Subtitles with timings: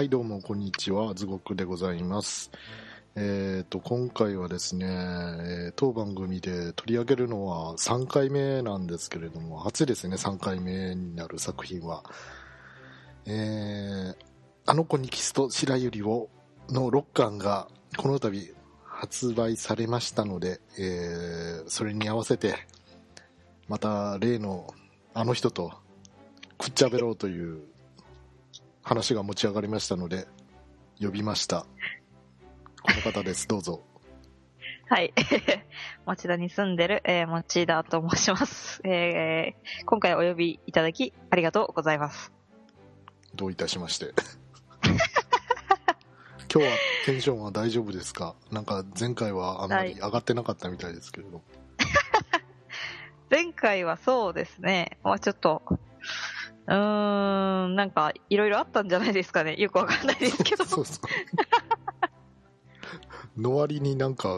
[0.00, 1.12] はい、どうも、こんにちは。
[1.12, 2.50] ズゴクでございます。
[3.16, 12.02] えっ、と、今回はですね、えー当番組で取り上げるのは3回目なんですけれども、初ですね、3回目になる作品は。
[13.26, 14.14] えー、
[14.64, 16.30] あの子にキスと白百合を
[16.70, 22.54] の6巻がこの度発売されましたので、えーそれに合わせて、
[23.68, 24.72] また例の
[25.12, 25.74] あの人と
[26.56, 27.69] くっちゃべろうという
[28.82, 30.26] 話が持ち上がりましたので、
[31.00, 31.66] 呼びました。
[32.82, 33.82] この方です、どうぞ。
[34.88, 35.12] はい。
[36.04, 38.80] 町田に住んでる、えー、町田と申します。
[38.84, 42.32] えー、今回お呼びいただきありがとうございます。
[43.34, 44.12] どういたしまして。
[46.52, 48.34] 今日はテンションは大丈夫ですか？
[48.50, 51.42] なんか前回はあんまり上がってなかったみたいですけれど。
[53.30, 55.62] 前回はそうですね、まあちょっと、
[56.66, 59.56] うーん、なんかいろいろあったんじゃないですかね。
[59.56, 60.64] よくわかんないですけど。
[60.66, 61.00] そうそ
[63.36, 63.40] う。
[63.40, 64.28] の割になんか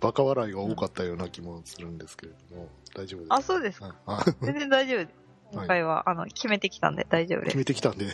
[0.00, 3.34] バカ笑いが多かったような気もするんですけれども、大丈夫ですか？
[3.36, 3.96] あ、そうですか。
[4.06, 5.14] あ全然大丈夫です。
[5.52, 7.48] 今回は、あの、決めてきたんで大丈夫です。
[7.48, 8.06] 決めてきたんで。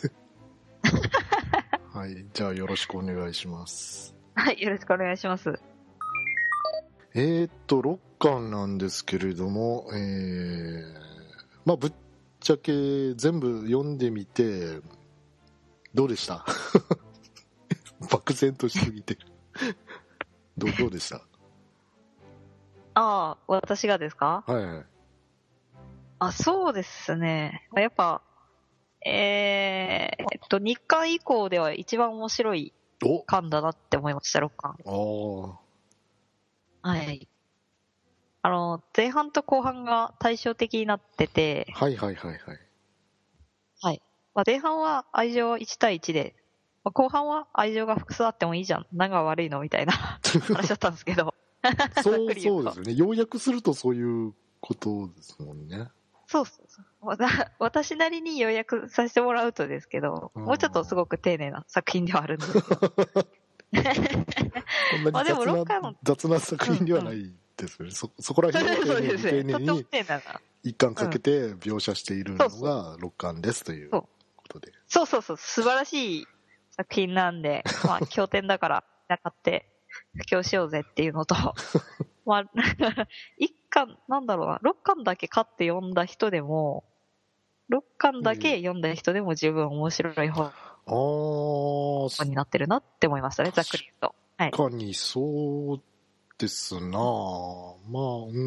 [1.93, 2.27] はい。
[2.33, 4.15] じゃあよろしくお願いします。
[4.34, 5.61] はい、よろしくお願いします。
[7.15, 10.83] えー、っと、6巻なんですけれども、えー、
[11.65, 11.93] まあ、ぶっ
[12.41, 14.81] ちゃけ全部読んでみて、
[15.94, 16.44] どうでした？
[18.10, 19.21] 漠然としすぎてる。
[20.56, 21.16] どう、どうでした？
[22.94, 24.44] ああ、私がですか？
[24.47, 24.87] はいはい。
[26.21, 27.69] あ、そうですね。
[27.75, 28.22] やっぱ、
[29.04, 32.72] えー、えっと、日巻以降では一番面白い
[33.04, 34.77] お巻だなって思いました、6巻。
[34.84, 35.54] あー
[36.82, 37.28] はい。
[38.48, 42.59] あの、前半と後半が対照的になってて、はいはいはいはい。
[43.82, 44.03] はい。
[44.34, 46.34] まあ、前半は愛情1対1で、
[46.82, 48.86] まあ、後半は愛情が複数あってもいいじゃん。
[48.91, 49.92] 何が悪いのみたいな
[50.54, 51.34] 話だったんですけど。
[52.03, 52.94] そう、そううですよね。
[52.97, 54.32] 要約するとそういう
[54.62, 55.91] ことですもんね。
[56.26, 56.84] そうそうそう。
[57.60, 62.65] 私なりに予約させてもらうとですけど、うんもうちょっとすごく丁寧な作品ではあるんですけど。
[62.88, 62.97] こ
[63.76, 67.34] んなにまあでも雑な雑な作品ではない
[67.67, 67.93] ですよね。
[67.93, 70.37] そ、そこら辺を丁寧に丁寧に。
[70.65, 74.09] 一巻かけて描写しているのが六巻ですというこ
[74.49, 74.73] とで。
[74.89, 76.27] そうそうそう、素晴らしい
[76.71, 79.69] 作品なんで、 まあ、経典だから、なかって、
[80.15, 81.35] 布教しようぜっていうのと、
[82.25, 82.45] まあ、
[83.39, 86.85] 一巻、なんだろうな、六巻だけ買って読んだ人でも、
[87.69, 90.53] 六巻だけ読んだ人でも十分面白い本あ
[90.87, 94.15] あ、になってるなって思いましたね、ざっくり言うと。
[94.39, 94.51] はい。
[94.51, 95.83] 確かにそう
[96.38, 98.41] ですなまあ、うんう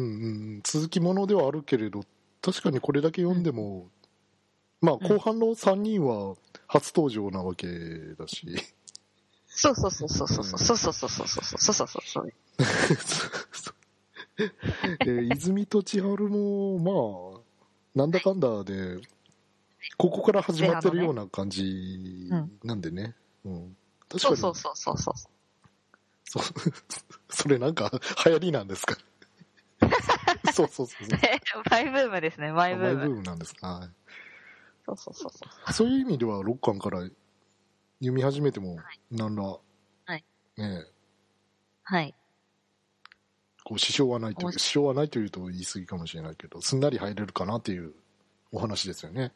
[0.58, 2.04] ん、続きものではあるけれど、
[2.40, 3.88] 確かにこれだけ読んでも、
[4.80, 6.34] まあ、後半の3人は
[6.66, 7.66] 初登場なわけ
[8.18, 8.46] だし、
[9.46, 12.32] そうそうそうそうそうそうそうそうそうそうそうそうそうそう。
[15.00, 17.40] えー泉と千春も、まあ、
[17.94, 18.98] なんだかんだで、
[19.98, 22.30] ここから始まってるような感じ
[22.64, 23.14] なんでね。
[23.44, 23.76] うん、
[24.08, 25.31] 確かにそうそうそうそうそう。
[26.32, 26.42] そう
[27.28, 27.90] それなんか
[28.24, 28.96] 流行りなんですか？
[30.52, 31.62] そうそうそうそう。
[31.70, 32.98] マイブームですね、マイブーム。
[32.98, 33.66] マイブームなんですか？
[33.80, 33.90] はい
[34.86, 35.72] そうそうそうそう。
[35.72, 37.12] そういう意味では6巻から読
[38.12, 38.78] み始めても、
[39.10, 39.58] なんら、は
[40.16, 40.24] い
[40.56, 40.92] ねえ
[41.84, 42.14] はい。
[43.64, 47.94] こう支障はないという、支障はないというと言い過ぎかもしれないけど、すんなり入れるかなっていう
[48.50, 49.32] お話ですよね。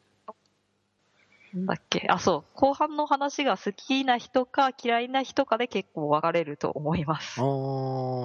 [1.55, 2.07] だっけ？
[2.09, 2.57] あ、そう。
[2.57, 7.43] 後半の話が好きな人か嫌いな人かで結構分かれると思いますあ。
[7.43, 7.47] ー、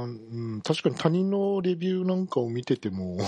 [0.05, 3.19] うん、確かに他人のレビューなんかを見てても、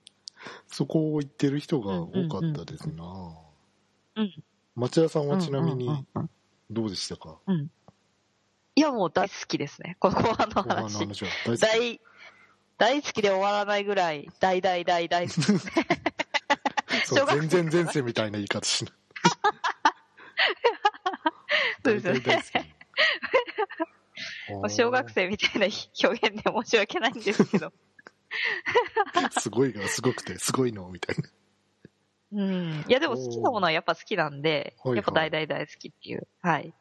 [0.68, 3.36] そこを言ってる人が多かったですな。
[4.16, 4.44] うん。
[4.76, 6.30] 町田さんはちなみにうんうんうん
[6.70, 7.70] どうでしたか、うん。
[8.74, 9.96] いや、もう大好きですね。
[10.00, 10.98] こ の後半の後半の話。
[11.04, 11.60] 大好き。
[11.60, 12.00] 大、
[12.78, 15.42] 大好きで終わらないぐらい、大大大大好き。
[17.04, 18.94] そう小学生全然前世みたいな言い方しない。
[21.84, 22.44] そうですよね
[24.68, 25.66] 小学生みたいな
[26.04, 27.72] 表現で申し訳ないんですけど。
[29.40, 31.28] すごいがすごくて、すごいのみたいな。
[32.32, 32.84] うん。
[32.88, 36.26] いや、でも好きなものはやっぱ好きなんで、やっぱ大大大好きっていう。
[36.40, 36.74] はい。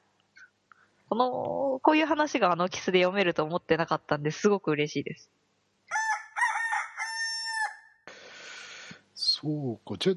[1.10, 5.30] この、こういう話があのキスで読めると思ってなかったんですごく嬉しいです。
[9.14, 10.16] そうか、じゃあ、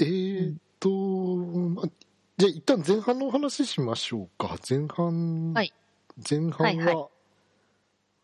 [0.00, 1.82] えーっと、ま
[2.42, 4.56] じゃあ一旦前半のお話しましょうか。
[4.68, 5.72] 前半、はい
[6.28, 7.08] 前半はいはは、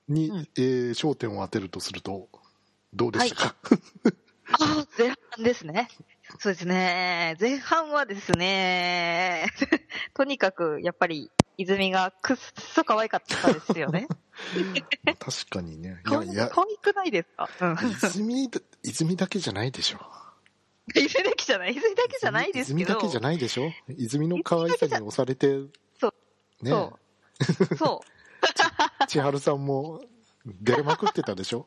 [0.08, 2.28] に、うんえー焦点を当てるとすると、
[2.92, 3.54] どうでしたか、
[4.54, 5.86] ああ、前半ですね。
[6.40, 7.36] そうですね。
[7.38, 9.46] 前半はですね、
[10.14, 12.36] とにかく、やっぱり、泉がくっ
[12.74, 14.08] そ可愛かったですよね。
[15.20, 16.00] 確かにね。
[16.00, 17.48] い可や、いや、可愛くないですか？
[17.60, 17.90] うん。
[17.92, 20.00] 泉だ、泉だけじゃないでしょ。
[20.94, 22.80] 泉だけじゃない、泉だけじゃないですけど。
[22.80, 23.72] 泉だけじゃないでしょ？
[23.96, 25.58] 泉の可愛さに押されて、
[26.00, 26.14] そう。
[26.64, 26.98] ねそ
[27.72, 27.76] う。
[27.76, 28.08] そう。
[29.08, 30.02] 千春さんも
[30.44, 31.66] 出れまくってたでしょ？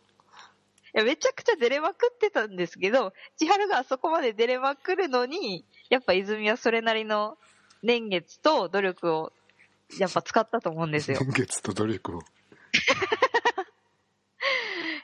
[0.94, 7.38] いや、めちゃくちゃ出れまくってたんですけど、千春があそこまで出れまくるのに、やっぱ泉はそれなりの
[7.83, 9.31] 年月と努力を、
[9.97, 11.17] やっぱ使ったと思うんですよ。
[11.24, 12.21] 年月と努力を。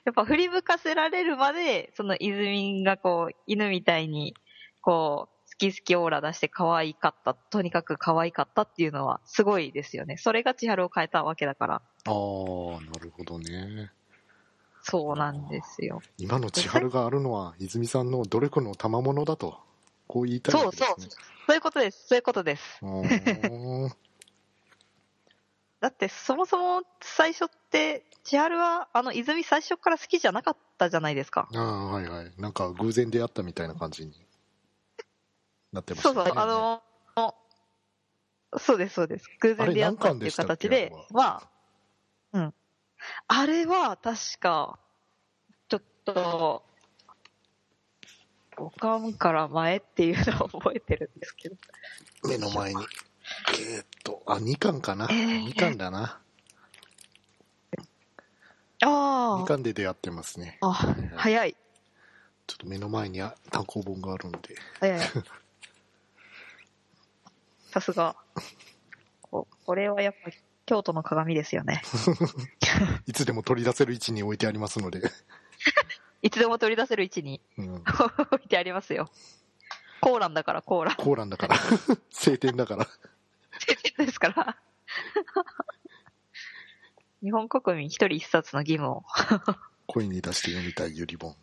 [0.08, 4.36] やっぱ振り向かせられるまで、その泉がこう、犬みたいに、
[4.80, 10.16] こう、好き好きオーラ出して可愛かった、とにかく可愛かったっていうのはすごいですよね。
[10.16, 11.76] それが千春を変えたわけだから。
[11.76, 12.12] ああ、
[12.86, 13.92] なるほどね。
[14.82, 16.02] そうなんですよ。
[16.18, 19.60] 今の千春があるのは、泉さんの努力の賜物だと。
[20.08, 21.08] こう言いたいわけですね。
[21.48, 22.08] そういうことです。
[22.08, 22.80] そういうことです。
[25.80, 31.48] だってそもそも最初って、千春はあの泉最初から好きじゃなかったじゃないですか。
[31.54, 32.34] ああ、はいはい。
[32.38, 34.14] なんか偶然出会ったみたいな感じに
[35.72, 36.16] なってましたね。
[36.16, 36.84] そうそう、あの、
[38.58, 39.30] そうです、そうです。
[39.40, 41.50] 偶然出会ったっていう形でまあ、
[42.34, 42.54] うん。
[43.28, 44.80] あれは確か、
[45.70, 46.64] ちょっと、
[48.56, 51.56] 五巻から前っていうのを覚えてるんですけど。
[52.28, 52.82] 目の前に。
[53.54, 55.08] えーっと、あ、2巻かな。
[55.10, 56.20] えー2巻だな。
[58.82, 60.58] 2ああ、巻で出会ってますね。
[60.62, 61.56] あ、早い。
[62.46, 64.40] ちょっと目の前にあ単行本があるんで。
[64.80, 65.00] 早い。
[67.72, 68.16] さすが。
[69.22, 71.82] ここれはやっぱり京都の鏡ですよね。
[73.08, 75.02] いつでも取り出せる位置に置いてありますので。
[76.22, 77.86] いつでも取り出せる位置にうん、置
[78.46, 79.10] いてありますよ。
[80.02, 80.96] コーランだから、コーラン。
[80.96, 81.58] コーランだから。
[82.12, 82.88] 晴天だから。
[83.98, 84.58] ですから。
[87.22, 89.04] 日本国民一人一冊の義務を。
[89.88, 91.36] 声に出して読みたいゆりぼん。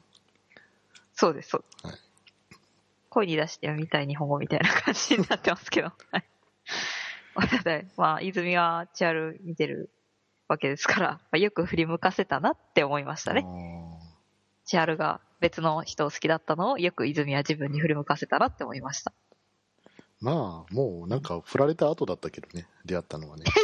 [1.15, 1.87] そうです、そうです。
[1.87, 2.15] はい
[3.15, 5.93] 声に出して読みたい日本語みたいな感じになってますけど。
[6.11, 6.25] はい。
[7.97, 9.91] まあ、泉はチアル見てる
[10.49, 13.47] わけですから、まあ、よく振り向かせたなって思いましたね。
[14.65, 19.13] チアルが別の人を好きだったのをよく泉は自分に振り向かせたなって思いました。
[20.21, 23.45] まあ、もうなんか振られた後だったけどね、出会ったのはね。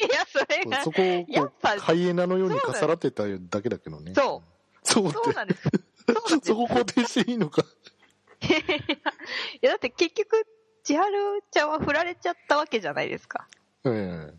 [0.00, 4.14] いや、それが、そこをこう、ハイエナのように重なってただけだけどね。。
[4.14, 5.68] そうそうそうなんです。
[6.26, 7.62] そそこ肯定していいのか。
[8.40, 8.46] い
[9.60, 10.46] やだって結局、
[10.82, 13.46] 千春ちゃんは振られちゃったわけじゃないですか。
[13.84, 14.32] え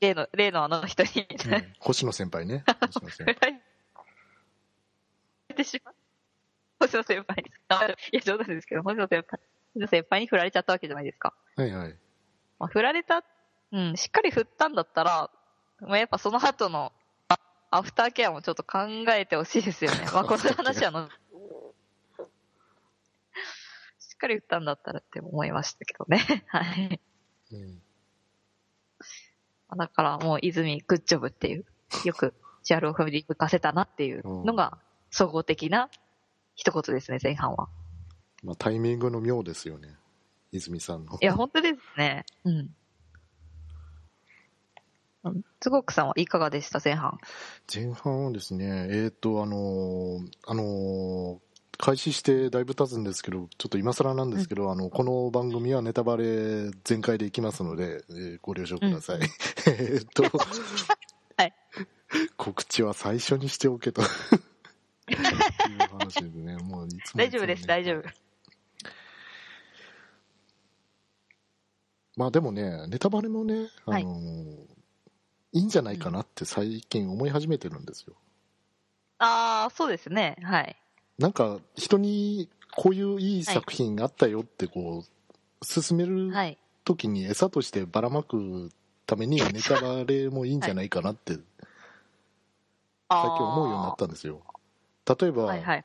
[0.00, 1.10] 例の、例のあの人に。
[1.16, 2.64] えうん星野先輩ね。
[2.80, 3.52] 星野先振輩。
[3.52, 3.58] ら
[5.48, 5.94] れてしまう。
[6.80, 7.44] 星野先輩
[8.12, 9.40] いや、冗談ですけど、星野先輩。
[9.78, 11.34] 星野先輩に振られちゃったわけじゃないですか。
[11.56, 11.94] はいはい。
[12.58, 13.22] まあ、振られた、
[13.72, 15.30] うん、しっかり振ったんだったら、
[15.80, 16.92] まあ、やっぱその後の、
[17.28, 17.38] あ
[17.70, 18.78] アフターケアもちょっと考
[19.10, 19.98] えてほしいですよね。
[20.12, 21.12] まあ、この 話はあの、し
[24.14, 26.18] っかり振ったんだったらって思いましたけどね。
[26.48, 27.00] はい。
[27.52, 27.82] うん
[29.76, 31.66] だからもう泉グッジョブっていう、
[32.06, 32.32] よく
[32.62, 34.78] チアルを振り向かせたなっていうのが、
[35.10, 35.90] 総合的な
[36.54, 37.68] 一言ですね、前半は。
[38.42, 39.96] まあ、タイミングの妙ですよね。
[40.52, 41.18] 泉さんの。
[41.20, 42.24] いや、本当ですね。
[42.44, 42.70] うん。
[45.24, 47.18] うんつごくさんはいかがでした、前半。
[47.72, 51.38] 前半はですね、えっ、と、あのーあのー
[51.80, 59.20] 開始してだいぶ経つんですけど、ちょっと今更なんですけど、あの、この番組はネタバレ全開でいきますので、えーご了承ください。
[59.66, 60.24] えっと、
[61.36, 61.54] はい
[62.36, 64.02] 告知は最初にしておけと。
[65.08, 66.56] いう話ですね。
[66.58, 68.27] もういつも大丈夫です、大丈夫。
[72.18, 74.02] まあでもね、ネタバレもね、あのー
[75.52, 78.16] い、いんじゃないかなって最近思い始めてるんですよ。
[79.18, 80.36] ああ、そうですね。
[80.42, 80.76] はい。
[81.20, 86.58] なんか人にこういういい作品あったよってこう、進めるはい。
[86.84, 88.70] 時に餌としてばらまく
[89.06, 91.34] ためにネタバレもいいんじゃないかなって
[93.08, 94.42] 最近思うようになったんですよ。
[95.20, 95.84] 例えば、はい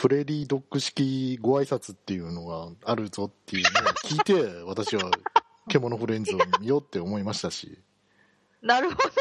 [0.00, 5.10] プレーリードッグ式ご挨拶っていうのがあるぞっていうのを聞いて、私は
[5.68, 7.78] 獣フレンズを見ようって思いましたし、
[8.62, 9.14] なるほどね。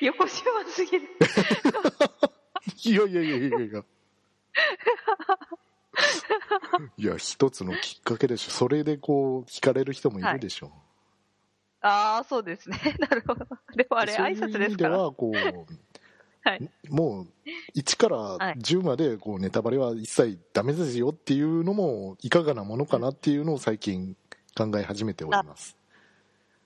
[0.00, 1.08] 横島すぎる。
[2.84, 3.84] いやいやいやいやいや。
[6.96, 8.50] いや、一つのきっかけでしょ。
[8.50, 10.72] それでこう、聞かれる人もいるでしょ。
[11.82, 12.96] ああ、そうですね。
[12.98, 13.46] なるほど。
[13.74, 14.76] でもあれ、挨そういう意味。
[14.76, 15.89] では、こう、
[16.42, 17.26] はいも
[17.74, 24.16] う1からはい10までこうネタバレは一切ダメですよっていうのもいかがなものかなっていうのを最近
[24.56, 25.76] 考え始めております。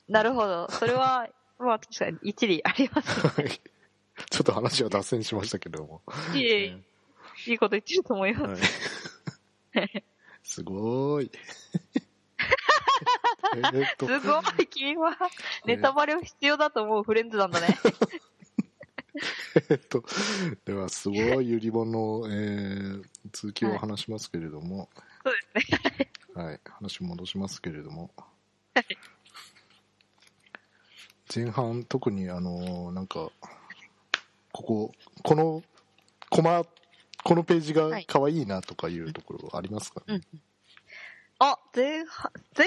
[0.09, 0.71] なるほど。
[0.71, 1.28] それは、
[1.59, 3.26] まあ確かに一理あります。
[3.26, 3.49] は い
[4.31, 6.02] ちょっと話は脱線しましたけれども。
[6.35, 6.78] いえいえ
[7.47, 8.62] いいこと言ってると思います。
[9.75, 10.04] はい、
[10.43, 11.31] すごーい。
[13.57, 15.16] えーっとすごい、君は
[15.64, 17.78] ネタバレを必要だと思うフレンズなんだね。
[19.71, 20.04] えっと、
[20.64, 24.88] では、すごいゆり本の、えー続きを話しますけれども、
[25.25, 26.11] そうですね。
[26.35, 28.11] はい、話戻しますけれども
[28.75, 28.87] はい、
[31.35, 33.30] 前半、特に、あの、なんか、
[34.52, 35.62] ここ、この、
[36.30, 36.64] コマ、
[37.25, 40.02] このページが可愛いなとかいうところありますか？
[40.06, 40.21] ね、
[41.38, 42.66] あ、前半、前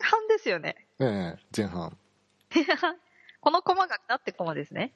[0.00, 0.86] 半ですよね。
[0.98, 1.96] ええ前半。
[2.54, 2.96] 前半。
[3.40, 4.92] このコマがなってコマですね。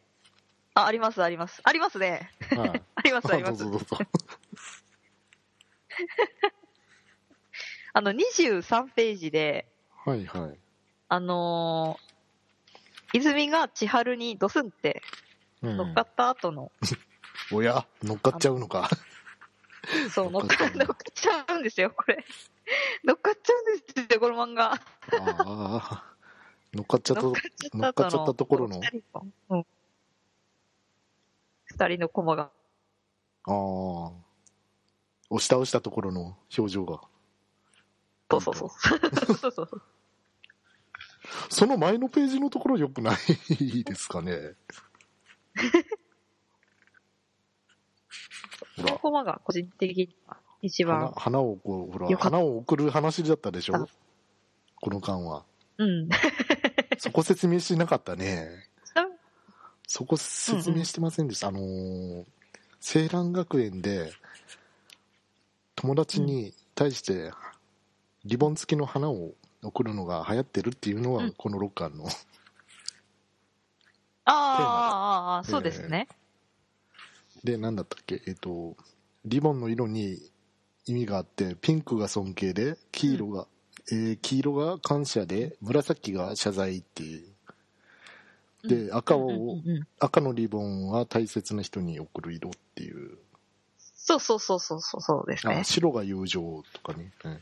[0.75, 1.61] あ、あります、あります。
[1.65, 2.31] ありますね。
[2.51, 2.83] はい。
[2.97, 3.71] あります、ありどうますぞ。
[3.71, 3.87] どうぞ。
[7.93, 9.69] あの、23ページで、
[10.05, 10.59] はいはい。
[11.09, 12.15] あのー
[13.17, 15.01] 泉が千春にドスンって
[15.63, 16.73] うん乗っかった後の、
[17.53, 17.87] おや？
[18.03, 18.91] 乗っかっちゃうのか。
[20.11, 22.25] そう、乗っかっちゃうか乗っかっちゃうんですよ、これ。
[23.05, 23.65] 乗っかっちゃうん
[24.07, 24.73] ですよ、この漫画。
[24.73, 24.79] あ
[25.13, 26.14] あ。
[26.75, 28.81] 乗っかっちゃった乗っかっちゃったところの？
[28.81, 29.67] 二人のうん。
[31.67, 32.51] 二人のコマが。
[33.45, 34.11] ああ。
[35.31, 37.01] 押し倒したところの表情が。
[38.31, 38.71] そうそうそう。
[39.25, 39.83] そうそうそう。
[41.49, 44.55] その前のページのところ良くないですかね。
[48.77, 53.77] ほら、このコマが個人的には一花番、花をこう、ほら、花を送る話だったでしょ？
[53.77, 53.87] あ
[54.81, 55.45] この間は。
[55.79, 56.09] うん。
[57.01, 58.49] そこ説明しなかったね。
[58.97, 59.15] うん
[59.87, 61.49] そこ説明してませんでした。
[61.49, 62.25] あのー、
[62.83, 64.13] 青蘭学園で、
[65.75, 67.33] 友達に対して、
[68.25, 72.07] リボン付きの花を送るのが流行ってるっていうのは、うんこの6巻の。
[74.25, 76.09] ああ、ああ、ああ、そうですね。
[77.45, 78.23] で、なんだったっけ？
[78.27, 78.77] えっ、と、
[79.27, 80.19] リボンの色に
[80.87, 83.47] 意味があって、ピンクが尊敬で、黄色が、
[83.91, 88.69] えー黄色が感謝で、紫が謝罪っていう。
[88.69, 89.59] で、赤を、
[89.99, 93.19] 赤のリボンは大切な人に送る色っていう。
[93.79, 95.65] そうそうそうそうそうそうですねあ。
[95.65, 97.41] 白が友情とかね、うん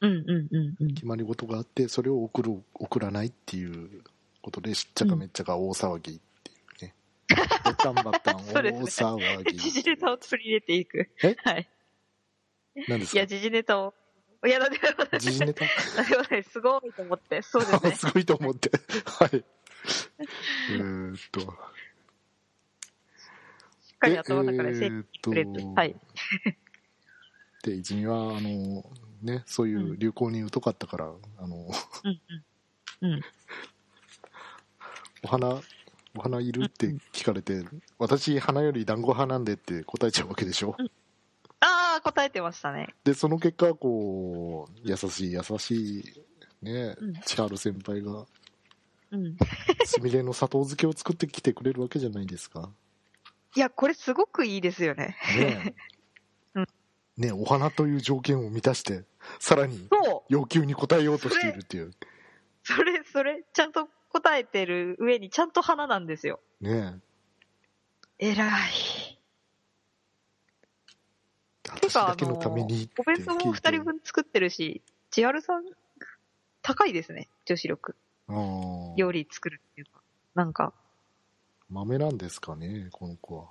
[0.00, 0.94] うんうんうんうん。
[0.94, 4.02] 決まり事があって、それを送る、送らないっていう
[4.42, 6.20] ことで、しっちゃかめっちゃか大騒ぎっ
[6.78, 6.94] ていうね。
[7.64, 9.58] バタンバタン 大騒ぎ。
[9.58, 11.08] 時事ネタを取り入れていく。
[11.24, 11.34] え？
[11.42, 11.68] はい。
[12.88, 13.18] 何ですか？
[13.18, 13.94] いや、時事ネタを。
[14.46, 14.78] いや、だって、
[15.10, 15.68] だ時事ネタっ
[16.28, 17.42] て、すごいと思って。
[17.42, 17.90] そうですね。
[17.96, 18.70] すごいと思って。
[19.06, 19.30] はい。
[20.70, 21.40] えーっと。
[21.40, 21.44] し
[23.94, 25.50] っかり頭の中で整理えーっくれる。
[25.74, 25.96] はい。
[27.62, 28.84] で、泉は、あの、
[29.22, 31.06] ね、そういう流行に疎かったから、
[31.38, 31.56] あの、
[32.02, 32.20] うん
[33.00, 33.12] うん。
[33.12, 33.22] うん。
[35.22, 35.60] お花、
[36.16, 37.64] お花いるって聞かれて、
[37.98, 40.76] 私、花より団子派なんでって答えちゃうわけでしょ？
[41.94, 42.88] ああ、答えてましたね。
[43.04, 46.04] で、その結果、こう、優しい、優しい、
[46.62, 48.26] ねうん、千春先輩が、
[49.12, 49.36] うん。
[49.84, 52.70] すみれの砂糖漬けを作ってきてくれるわけじゃないですか。
[53.54, 55.16] いや、これすごくいいですよね。
[55.36, 55.74] ねえ。
[56.58, 56.66] うん
[57.16, 59.04] ねえお花という条件を満たして、
[59.38, 59.88] さらに。
[60.28, 61.92] 要求に応えようとしているっていう。
[62.64, 66.40] それ、それ、ちゃんと答えてる上にちゃんと花なんですよ。
[66.60, 66.98] ね
[68.18, 69.03] 偉い。
[71.68, 75.64] 私だけのためのにお弁当も二人分作ってるし、千春さん、
[76.62, 77.28] 高いですね。
[77.46, 77.96] 女子力。
[78.96, 80.00] 料理作るっていうか。
[80.34, 80.72] なんか、
[81.70, 83.44] 豆なんですかね、この子は。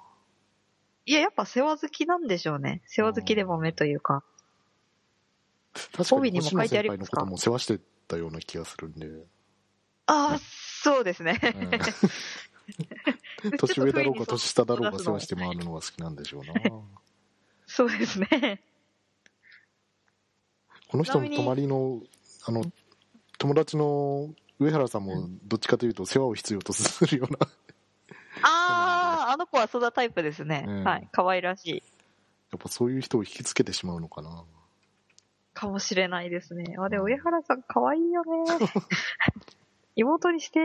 [1.06, 2.82] いや、やっぱ世話好きなんでしょうね。
[2.86, 4.24] 世話好きで豆というか。
[5.92, 9.08] 確か帯にも書いてありますか輩のことも世話してたような気がするんで。
[10.06, 11.40] ああ、そうですね。
[11.42, 11.72] うん
[13.58, 16.54] 年上だろうが年下だろうが世話しして回るのが好きなんでしょうな。
[17.66, 18.62] そうですね。
[20.88, 22.02] この人の隣の、
[22.46, 22.66] あの、
[23.38, 24.30] 友達の
[24.60, 27.40] 上原さんもどっちかというと世話を必要とするような、
[28.44, 30.66] ああ、あの子はそんなタイプですね。
[30.68, 31.08] うんはい。
[31.12, 31.84] 可愛らしい。
[32.52, 34.44] やっぱそういう人を引きつけてしまうのかな。
[35.54, 36.76] かもしれないですね。
[36.78, 38.30] あれ、上原さん可愛いよね。
[39.96, 40.60] 妹にして、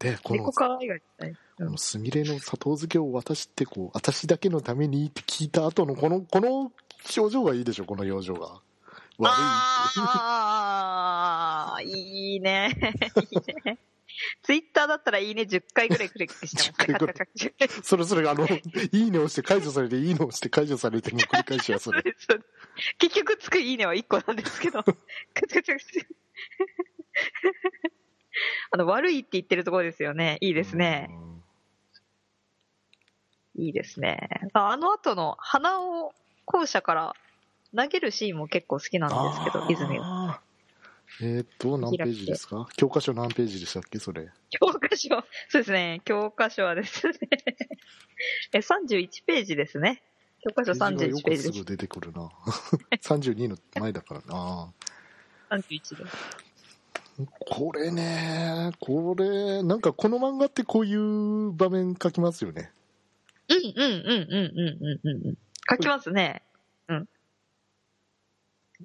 [0.00, 1.36] で、この猫、可愛がりたい。
[1.58, 6.72] このすみれの砂糖漬けを私ってこう、私だけのためにって聞いた後のこの、この
[7.16, 8.62] 表情がいいでしょ、この表情が。
[9.18, 9.34] 悪い。
[9.98, 12.74] ああ、いいね。
[13.30, 13.78] いいね。
[14.42, 16.74] ツイッターだったらいいね10回ぐらいクリックしてますね。
[16.74, 22.02] 10回ぐらいカチャカチャカチャそれそれ、あの、いいね押して解除されて、いいね押して解除されての繰り返しや、それ。
[22.98, 24.82] 結局つくいいねは1個なんですけど。
[28.70, 30.38] あの、悪いって言ってるところですよね。
[30.40, 31.10] いいですね。
[33.56, 34.28] いいですね。
[34.52, 37.14] ああの後の鼻を校舎から
[37.76, 40.04] 投げるシーンも結構好きなんですけど、泉が。
[40.04, 40.50] あー
[41.22, 42.68] えーっと、何ページですか？
[42.76, 44.28] 教科書何ページでしたっけ、それ。
[44.50, 46.00] 教科書、そうですね。
[46.04, 47.14] 教科書はですね。
[48.54, 50.02] え、31ページですね。
[50.42, 51.42] 教科書31ページです。
[51.42, 52.30] すぐ出てくるな。
[53.02, 54.72] 32の前だからな。
[55.50, 56.16] 31です。
[57.48, 62.70] これね、これ、なんかこの漫画ってこういう場面書きますよね。
[63.48, 65.38] うんうんうんうんうんうんうん。
[65.68, 66.42] 書きますね。
[66.88, 67.08] うん。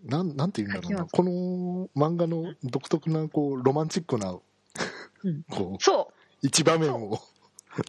[0.03, 1.05] なん、なんて言うんだろうな。
[1.05, 6.13] この漫画の独特な、こう、ロマンチックな、うん、 こう、そう。
[6.41, 7.20] 一場面を、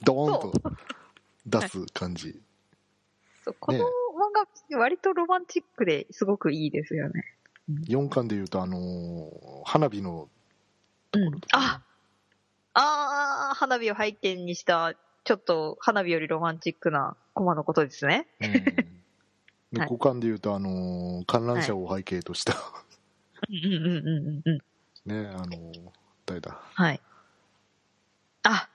[0.05, 0.63] ドーンと
[1.47, 2.41] 出す感じ。
[3.45, 3.85] そう、この漫
[4.71, 7.37] 画、割とロマンチックですごくいいですよね。
[7.89, 9.31] 4巻でいうと、あのー、
[9.65, 10.29] 花火の
[11.17, 11.41] うん。
[11.53, 11.81] あ
[12.75, 18.27] あー、花火を背景にした、ちょっと花火よりロマンチックなコマのことですね。
[18.41, 18.53] うん。
[19.73, 19.89] ではい。
[19.89, 22.55] 5巻で言うと、あのー観覧車を背景とした、
[23.49, 24.59] うんうんうんうんうんうん。
[25.25, 25.73] ね、あのー
[26.27, 27.01] 誰だ、はい。
[28.43, 28.69] あ、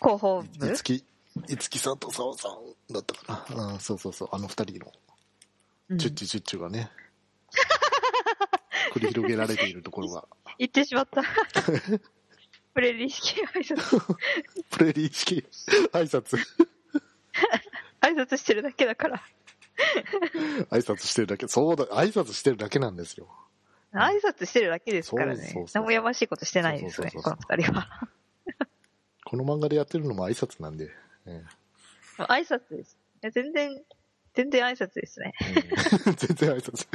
[0.00, 0.68] 広報部？
[0.68, 1.04] いつき、
[1.48, 3.72] いつきさんと澤さんだったかな。
[3.72, 4.92] うん、そうそうそう、あの二人の、
[5.90, 5.98] うん。
[5.98, 6.90] チュッチュチュッチュがね、
[8.94, 10.26] 繰り広げられているところが、
[10.58, 11.22] 言ってしまった。
[12.74, 14.16] プレリ式挨拶。
[14.70, 15.44] プレリー式
[15.92, 16.38] 挨拶、
[18.00, 19.22] 挨拶してるだけだから。
[20.70, 23.28] 挨拶してるだけ、そうだ、挨拶してるだけなんですよ。
[23.92, 25.66] 挨拶してるだけですからねそう。
[25.72, 27.88] 何もやましいことしてないですね、この二人は。
[29.24, 30.90] この漫画でやってるのも挨拶なんで、
[31.26, 31.42] え
[32.18, 32.96] 挨拶です。
[33.22, 33.82] いや全然、
[34.34, 35.32] 全然挨拶ですね。
[36.16, 36.86] 全然挨拶。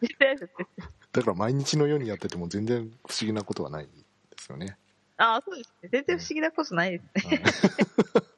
[0.00, 0.99] 全然挨拶です。
[1.12, 3.90] だから毎日のようにやってても全然不思議なことはないで
[4.38, 4.76] すよね。
[5.16, 5.88] ああ、そうですね。
[5.92, 7.36] 全然不思議なことないですね。
[7.36, 7.42] はい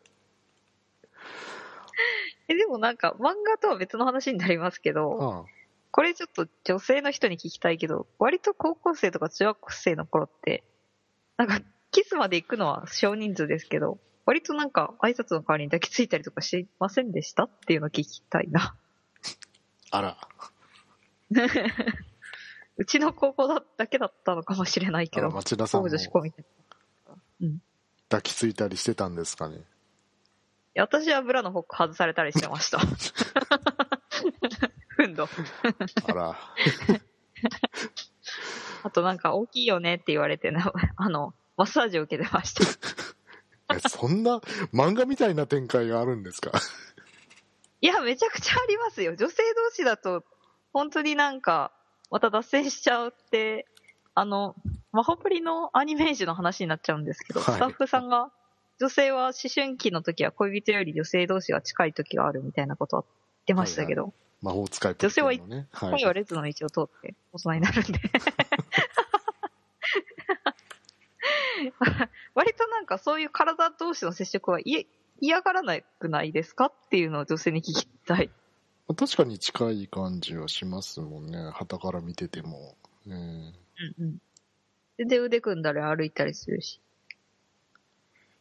[2.48, 5.50] え、でもなんか、漫画とは別の話になりますけど、あ
[5.90, 10.64] これちょっと女性の人に聞きたいけど、割と高校生とか中学生の頃って、
[11.37, 11.61] なんか、
[11.92, 17.44] キスまで行くのは少人数ですけど、割となんか挨拶の代わりに抱きついたりとかしませんでした？
[17.44, 18.74] っていうのを聞きたいな。
[19.90, 20.16] あら、
[22.76, 26.44] うちの高校だだけだったのかもしれないけあど、町田さんも高女子校みたい
[27.08, 27.14] な。
[27.48, 27.52] い
[28.08, 29.58] 抱きついたりしてたんですかね？
[30.74, 32.78] や私はブラのホック外されたりしてました。
[34.88, 35.28] ふんど。
[36.06, 36.37] あら、
[38.85, 42.64] あとなんか大きいよねって言われてな、 あの、マッサージを受けてました。
[43.76, 44.38] えそんな
[44.72, 46.52] 漫画みたいな展開があるんですか？
[47.80, 49.16] いや、めちゃくちゃありますよ。
[49.16, 50.24] 女性同士だと、
[50.72, 51.72] 本当になんか、
[52.12, 53.64] また脱線しちゃうって、
[54.14, 54.55] あの、
[54.92, 58.31] マホプリのアニメージュの話になっちゃうんですけど、はいスタッフさんが、
[58.79, 63.12] 女性は思春期の時は恋人より女性同士が近い時があるみたいなことは言っ
[63.46, 65.68] てましたけど、魔法使いプロっていうのね。
[65.72, 67.98] は恋は列の道を通って大人になるんで。
[72.35, 74.85] 割となんかそういう体同士の接触は嫌
[75.40, 78.29] がらなくないですかっていうのを女性に聞きたい。
[78.88, 81.38] 確かに近い感じはしますもんね。
[81.53, 82.77] 旗から見てても。
[83.07, 83.55] うん、うん
[83.99, 84.16] うん。
[84.99, 86.81] 全然腕組んだり歩いたりするし。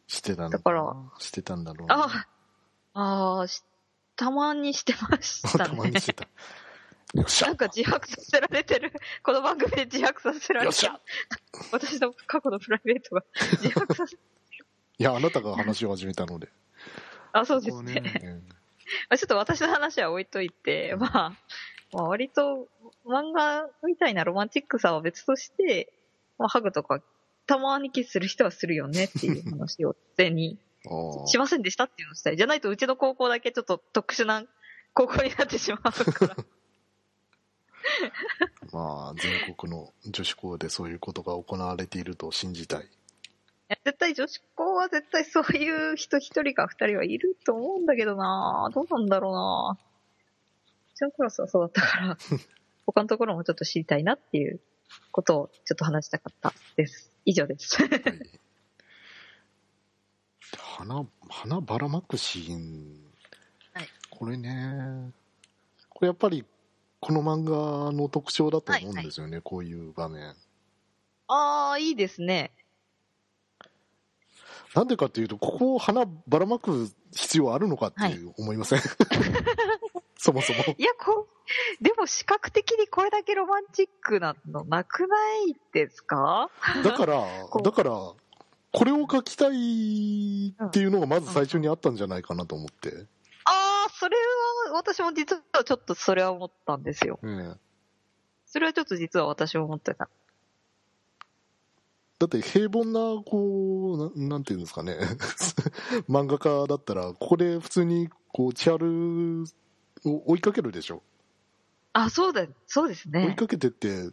[0.06, 1.94] してたんだからしてたんだろうな。
[1.94, 2.26] あ
[2.94, 3.64] あ、ああ、し
[4.16, 6.00] たまにしてました たまにね。
[6.00, 6.28] してた。
[7.14, 8.92] よっしゃなんか自白させられてる。
[9.22, 10.92] この番組で自白させられてる。
[11.70, 13.24] 私の過去のプライベートが
[13.62, 14.18] 自白させ、い
[15.02, 16.48] や、あなたが話を始めたので。
[17.32, 18.42] あ、そうですここね。
[18.92, 21.36] う んまあちょっと私の話は置いといて、まあ、
[21.92, 22.68] まあ割と
[23.06, 25.92] 漫画みたいなロマンチックさは別として、
[26.38, 27.02] まあハグとか
[27.46, 30.58] たまにキスする人はするよねっていう話を全に
[31.26, 32.36] しませんでしたっていうのをしたい。
[32.36, 34.44] じゃないとうちの高校だけちょっと特殊な
[34.94, 35.80] 高校になってしまう
[36.12, 36.36] から。
[38.72, 42.88] まあ、全国の女子校でそういうことが行われていると信じたい。
[43.84, 49.78] 絶対女子校は絶対そういう人一人か二人はいると思うんだけどなどうなんだろうな
[50.92, 52.18] うちのクラスはそうだったから、
[52.86, 54.60] 他のところもちょっと知りたいなっていう
[55.10, 57.10] ことをちょっと話したかったです。
[57.24, 57.82] 以上です。
[57.82, 58.40] はい
[60.58, 63.12] 花、花ばらまくシーン。
[63.72, 65.12] はいこれね、
[65.88, 66.44] これやっぱり、
[67.00, 70.36] この漫画の特徴だと思うんですよね、こういう場面。
[71.26, 72.51] ああ、いいですね。
[74.74, 78.80] なんでかっていうと、ここを花ばらまく必要あるのかっていう思いません、
[80.16, 80.60] そもそも。
[80.78, 81.28] いや、こ
[81.80, 86.50] う、でも視覚的にこれだけロマンチックなのなくないですか？
[86.84, 87.24] だから
[87.62, 93.06] だから、これを書きたいっていうのがまず最初にあったんじゃないかなと思って。
[93.44, 94.16] ああ、それ
[94.68, 97.18] は、私も実はちょっとそれは思ったんですよ。
[97.22, 97.60] うん
[98.46, 100.10] それはちょっと実は私も思ってた。
[102.22, 104.96] だって平凡な、こう、ななんていうんですかね。
[106.08, 109.42] 漫画家だったら、ここで普通に、こう、千春
[110.04, 111.02] を追いかけるでしょ。
[111.92, 113.34] あ、そうだ、そうです追いね。
[113.34, 114.10] かけてって、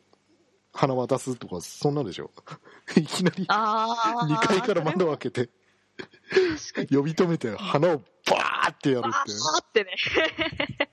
[0.74, 2.32] 花渡すとか、そんなでしょ。
[2.98, 3.86] いきなり、あ
[4.22, 4.28] あ。
[4.28, 5.52] 2階から窓を開けて。
[6.90, 9.32] 呼び止めて、花をバーってやるバって。
[9.34, 9.96] ーってね。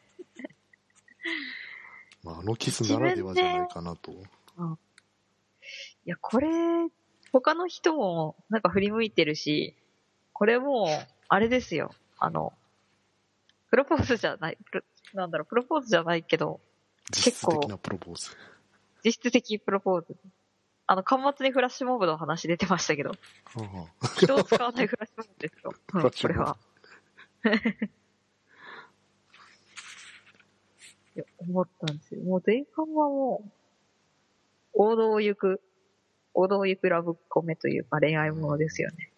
[2.24, 4.12] まあ、あのキスならではじゃないかなと。
[6.07, 6.48] いや、これ、
[7.40, 9.75] 他の人もなんか振り向いてるし、
[10.33, 10.88] これもう、
[11.29, 11.92] あれですよ。
[12.18, 12.55] あの、
[13.70, 14.59] プロポーズじゃない、
[15.12, 16.61] なんだろう、プロポーズじゃないけど、
[17.11, 18.31] 実質的なプロポーズ。
[19.05, 20.16] 実質的プロポーズ。
[20.87, 23.16] あの、端末にフラッシュモブの話出てましたけど、は
[24.16, 25.75] 人を使わないフラッシュモブですよ。
[25.94, 26.57] うんこれは。
[31.16, 32.22] いや、思ったんですよ。
[32.22, 33.51] もう前半はもう、
[34.72, 35.61] 王道を行く、
[36.37, 39.11] 王道を行くラブコメというか恋愛ものですよね。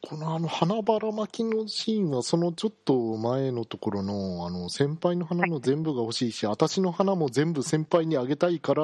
[0.00, 8.82] このあの花ばらまきのシーンはそのちょっと前のところのあの先輩の花の全部が欲しいし、私の花も全部先輩にあげたいから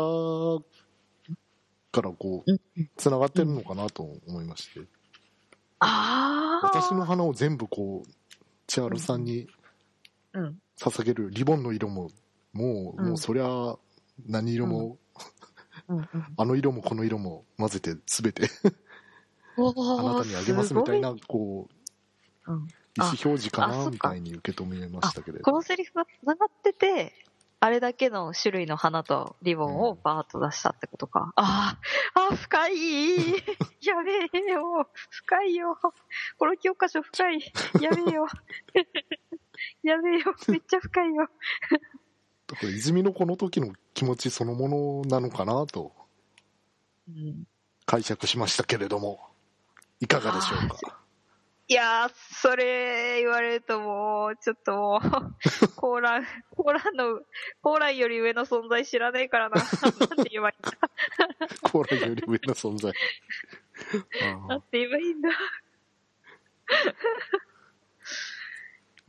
[1.91, 2.61] からこううん
[2.97, 4.81] つながってるのかなと思いまして、
[5.79, 6.67] ああ。
[6.67, 8.11] 私の花を全部こう
[8.67, 9.49] 千春さんに
[10.33, 10.59] うん。
[10.79, 12.11] 捧げるリボンの色も
[12.53, 13.77] もう,、うんもうそりゃ
[14.27, 14.97] 何色も、
[15.89, 16.07] うんうん。
[16.37, 18.49] あの色もこの色も混ぜて全て。
[19.57, 19.63] あ
[19.99, 21.69] あなたにあげますみたいなこ
[22.47, 22.69] ううん。
[22.97, 25.45] 意思表示かなみたいに受け止めましたけれど。
[25.45, 27.13] このセリフが繋がってて、
[27.61, 31.33] あれだけの種類の花とリボンをバーッと出したってことか。
[31.37, 31.77] あ
[32.15, 32.73] あ、あー深い。
[33.83, 34.89] やべえよ。
[35.11, 35.79] 深いよ。
[36.39, 37.53] この教科書深い。
[37.81, 38.27] やべえよ。
[39.83, 40.35] やべえよ。
[40.49, 41.29] めっちゃ深いよ。
[42.47, 45.93] だから泉のこの時の気持ちそのものなのかなと
[47.09, 47.45] うん
[47.85, 49.19] 解釈しましたけれども
[49.99, 51.01] いかがでしょうか？
[51.71, 57.21] いやー、それ言われるともう、ちょっともう、 コーラン、コーランの、
[57.61, 59.57] コーランより上の存在知らねえからな。
[59.57, 60.79] なんて言えばいいんだ？
[61.71, 62.93] コーラより上の存在
[64.23, 65.29] あなんて言えばいいんだ？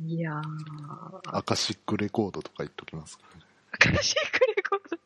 [0.02, 0.41] いや
[1.28, 3.49] アカシックレコードとか言っときますかク
[3.91, 4.99] ラシックレコード。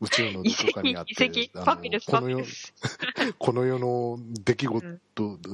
[0.00, 2.44] 宇宙のどこかにあっ遺て跡、あのこの世。
[3.38, 5.00] この世の出来事、うん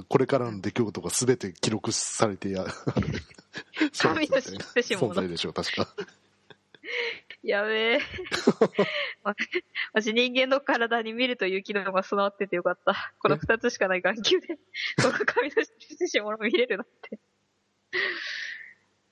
[0.08, 2.64] これからの出来事が全て記録されてや あ
[3.00, 3.08] る
[3.98, 5.88] 神の存在でしょう確か
[7.42, 8.00] やべえ。
[9.92, 13.14] 私人間の体に見るという機能が備わっててよかった。
[13.18, 14.56] この二つしかない眼球で、
[15.02, 17.18] この神のしし物見れるなんて。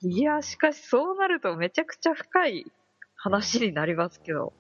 [0.05, 2.67] いや、しかしそうなるとめちゃくちゃ深い
[3.17, 4.53] 話になりますけど。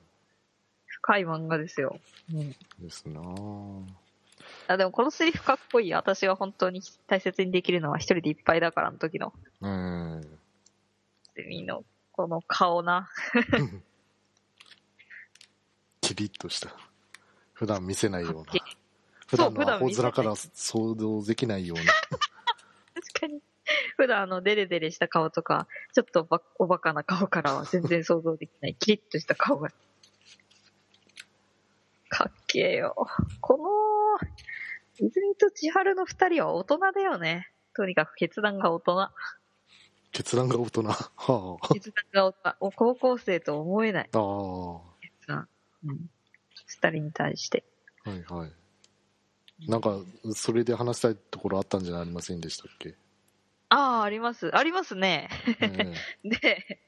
[0.86, 1.98] 深い漫画ですよ。
[2.32, 2.50] うん。
[2.78, 3.82] ですなぁ
[4.68, 5.92] あ、でもこのセリフかっこいい。
[5.92, 10.22] 私が本当に大切にできるのは一人でいっぱいだからの時の、うん
[11.36, 13.10] セミのこの顔な。
[16.00, 16.74] キリッとした
[17.52, 18.52] 普段見せないような
[19.26, 21.92] 普段のアホ面から想像できないような
[22.94, 23.40] 確かに。
[23.96, 29.70] 普段あの、デレデレした顔とか、ちょっとばおバカな顔からは全然想像できない、キリッとした顔が。
[32.08, 32.94] かっけえよ。
[33.40, 34.28] この、
[34.98, 37.50] 泉と千春の二人は大人だよね。
[37.74, 39.10] とにかく決断が大人。
[40.12, 42.56] 決断が大人は決断が大人。
[42.60, 45.48] お高校生と思えないあああは決断。
[45.84, 46.10] うん。
[46.66, 47.64] 二人に対して。
[48.06, 48.52] いはい
[49.66, 49.98] なんか
[50.34, 52.96] それで話したいところあったんじゃありませんでしたっけ、
[53.74, 54.56] ああ、あります。
[54.56, 55.28] ありますね。
[55.60, 55.68] え
[56.22, 56.80] で、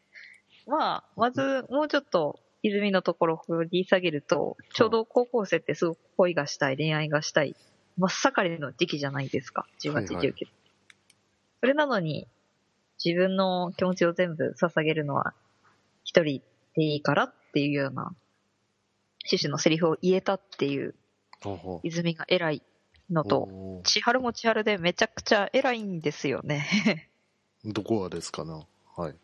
[0.69, 7.57] まあ、まず、もうちょっと、泉のところを掘り下げると、ちょうど高校生ってすごく恋がしたい、恋愛がしたい、
[7.97, 9.67] 真っ盛りの時期じゃないですか。
[9.81, 10.47] 18、はいはい19。
[11.61, 12.29] それなのに、
[13.05, 15.35] 自分の気持ちを全部捧げるのは、
[16.05, 16.41] 一人
[16.75, 18.15] でいいからっていうような、
[19.25, 20.95] 趣旨のセリフを言えたっていう、
[21.43, 22.63] ほうほう泉が偉い
[23.11, 27.11] のと、千春も千春でめちゃくちゃ偉いんですよね。
[27.65, 28.67] どこがですかな？
[28.97, 29.15] はい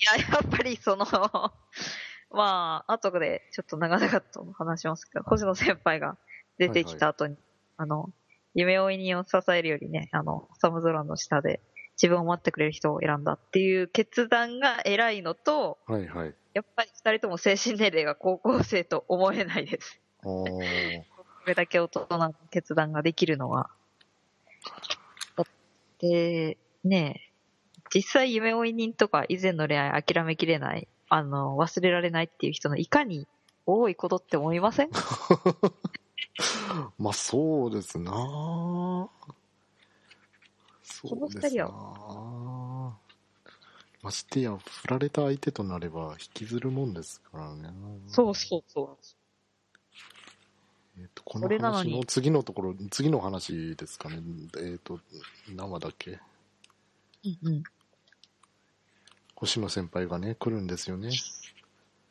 [0.00, 1.04] いや、やっぱりその、
[2.32, 6.16] まあ、後でちょっと長々と話しますけど、星野先輩が
[6.58, 7.36] 出てきた後に、
[7.76, 8.10] あの、
[8.54, 11.60] 夢追い人を支えるよりね、あの、寒空の下で
[12.00, 16.34] 自分を待ってくれる人を選んだっていう決断が偉いのと、はいはい。
[16.54, 20.00] やっぱり二人とも精神年齢が高校生と思えないです。
[21.46, 23.70] れだけ大人の決断ができるのは。
[25.36, 25.46] だっ
[25.98, 27.30] て、ねえ、
[27.94, 33.26] 実際夢追い人とか以前の恋愛諦めきれない、あの、忘れられないっていう人のいかに
[33.66, 34.90] 多いことって思いません？
[36.98, 39.10] まあそうですなそ
[41.04, 42.96] うのですな
[44.02, 47.70] ましてや、振られた相手となれば引きずるもんですからね。
[48.06, 49.19] そうそうそう。
[51.00, 54.20] えっとこの話の次のところ、次の話ですかね。
[54.58, 55.00] えっ、と、
[55.48, 56.18] 何話だっけ？
[57.24, 57.62] うんうん。
[59.34, 61.10] 星野先輩がね、来るんですよね。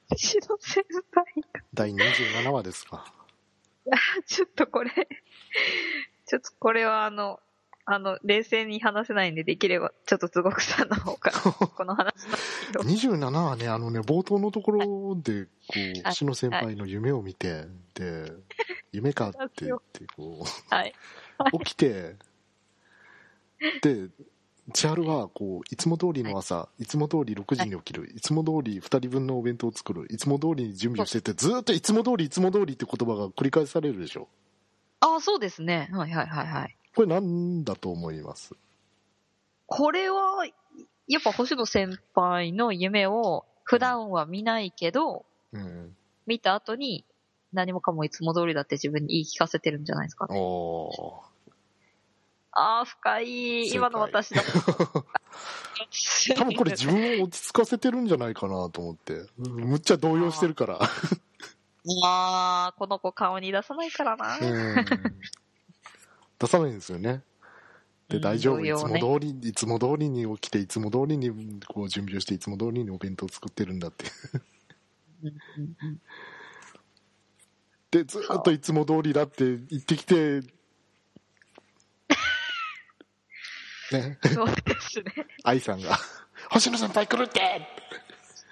[0.09, 3.13] 私の先輩が、第27話ですか。
[4.25, 4.91] ちょっとこれ、
[6.25, 7.39] ちょっとこれはあの、
[7.91, 11.37] あの、冷静に話せないんで、できれば、ちょっとすごくさんの方から、
[11.69, 12.81] この話なんですけど。
[12.81, 18.31] 27はね、あのね、冒頭のところで、こう、はい星野先輩の夢を見て、で、
[18.91, 20.93] 夢かって言って、こはい。
[21.53, 22.15] う、起きて、
[23.81, 24.09] で、
[24.73, 34.27] 千春は、こう、いつも通りの朝、いつも通り6時に起きる、いつも通り2人分のお弁当を作る、いつも通りに準備をしてて、ずーっといつも通り、いつも通りって言葉が繰り返されるでしょ。
[34.99, 35.89] ああ、そうですね。
[35.91, 36.75] はいはいはいはい。
[36.95, 38.55] これ何だと思います？
[39.65, 40.45] これは、
[41.07, 45.95] やっぱ星野先輩の夢を普段は見ないけど、うん。
[46.27, 47.05] 見た後に
[47.53, 50.27] 何もかもいつも通りだって自分に言い聞かせてるんじゃないですか。
[50.29, 51.29] おー。
[52.51, 53.69] ああ、深い。
[53.69, 54.41] 今の私だ。
[56.35, 59.25] 多分これ自分を落ち着かせてるんじゃないかなと思って。
[59.37, 60.79] むっちゃ動揺してるから。
[62.03, 64.37] ああ、この子顔に出さないからな。
[64.41, 64.85] うん
[66.39, 67.21] 出さないんですよね。
[68.07, 71.29] で、うん大丈夫、いつも通り、いつも通りに起きて、いつも通りに
[71.67, 74.05] こう準備をして、いつも通りにお弁当を作ってるんだって。
[77.91, 80.41] で、ずっといつも通りだって言ってきて、
[83.91, 85.25] ね、そうですね。
[85.43, 85.97] 愛さんが、
[86.51, 87.67] 星野先輩来るって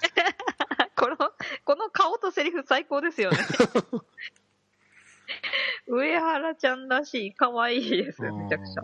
[0.97, 1.15] この、
[1.63, 3.37] この顔とセリフ最高ですよね。
[5.85, 8.83] 上原ちゃんらしい、可愛いですよ、めちゃくちゃ。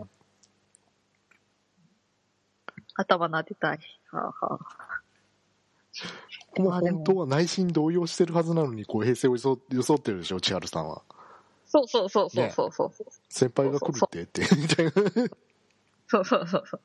[2.94, 3.80] 頭撫でたい。
[4.10, 5.00] はあ、はあ、
[6.62, 11.02] も本当は内心動揺してるはずなのに、こう平成を装装ってるでしょ、千春さんは。
[11.66, 13.06] そうそうそうそうねそうそうそう。
[13.28, 14.92] 先輩が来るってって、みたいな。
[16.06, 16.80] そうそうそうそう。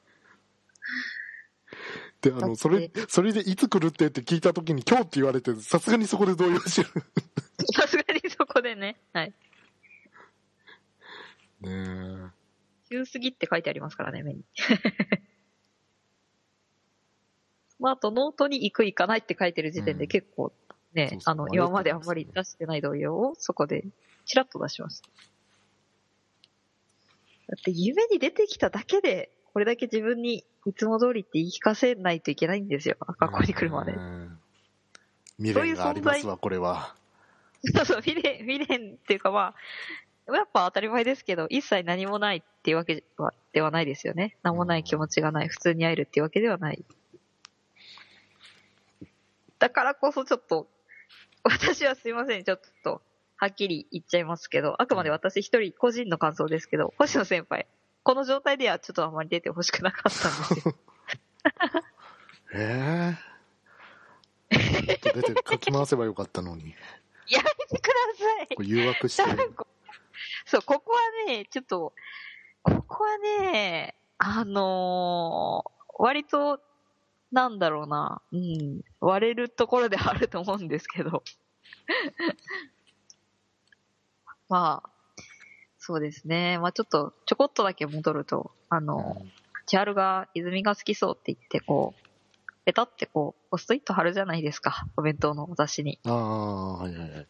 [2.21, 6.89] で、あの、それ、それでいつ来るってって聞いたときに今日って言われて、さすがにそこで動揺してる。
[7.73, 8.97] さすがにそこでね。
[9.13, 9.33] はい。
[11.61, 12.31] ね
[12.89, 14.43] 急すぎって書いてありますからね、目に。
[17.79, 20.51] まあ、あと、ノートに行く行かないって書いてる時点うんで結構
[20.93, 23.85] ね、そうそうあの、今まであんまり出してない動揺をそこで
[24.25, 25.09] チラッと出しました。
[27.49, 32.97] だって夢に出てきただけで、これだけ自分にいつも通りって言い聞かせないといけないんですよ。
[32.99, 33.93] 学校に来るまで。
[33.93, 34.39] うん
[35.39, 36.95] 未練がありますわ、これは。
[37.75, 39.55] そうそう、未練、未練っていうかま
[40.27, 44.35] あ、やっぱ当たり前ですけど、一切何もないっていうわけはではないですよね。
[44.43, 46.83] 何もない気持ちがない、普通に会えるっていうわけではない。
[49.59, 50.67] だからこそちょっと、
[51.43, 53.01] 私はすいません、ちょっと、
[53.37, 57.67] はっきり言っちゃいますけど、あくまで私一人個人の感想ですけど、星野先輩、
[58.03, 60.75] この状態ではちょっとあまり出てほしくなかったんですよ。
[62.51, 63.15] え
[64.51, 64.59] えも
[64.95, 66.75] っと出て書き回せばよかったのに。
[67.27, 69.23] やめてくださいこれ誘惑して。
[70.45, 71.93] そう、ここはね、ちょっと、
[72.63, 76.61] ここはね、あのー割と、
[77.31, 81.23] なんだろうな、うん、割れるところであると思うんですけど。
[84.49, 84.89] まあ、
[85.77, 86.57] そうですね。
[86.59, 89.23] まあちょっと、ちょこっとだけ戻ると、あの、
[89.67, 92.09] 千春が泉が好きそうって言って、こう、
[92.65, 94.87] ペタってこう、ポストイット貼るじゃないですか。
[94.97, 95.99] お弁当のお雑誌に。
[96.05, 97.27] ああ、はいはいはい。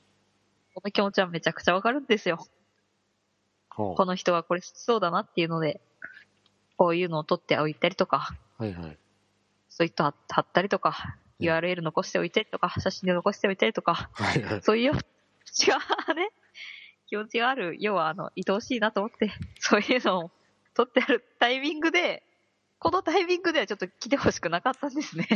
[0.75, 2.47] この気持ちはめちゃくちゃわかるんですよ。
[3.69, 5.81] はこの人がこれ好きそうだなっていうので、
[6.77, 8.97] こういうのを取っておいたりとか、あ、はいはい。
[9.79, 14.09] そういった貼ったりとか、うん URL 残しておいたりとか、写真で残しておいたりとか。
[14.61, 15.01] そういう気持
[15.53, 15.77] ちが
[16.13, 16.31] ね、
[17.07, 20.31] 気持ちがある、要はあの、愛おしいなと思って、そういうのを
[20.73, 22.23] 取ってあるタイミングで、
[22.77, 25.27] このタイミングではちょっと来てほしくなかったんですね。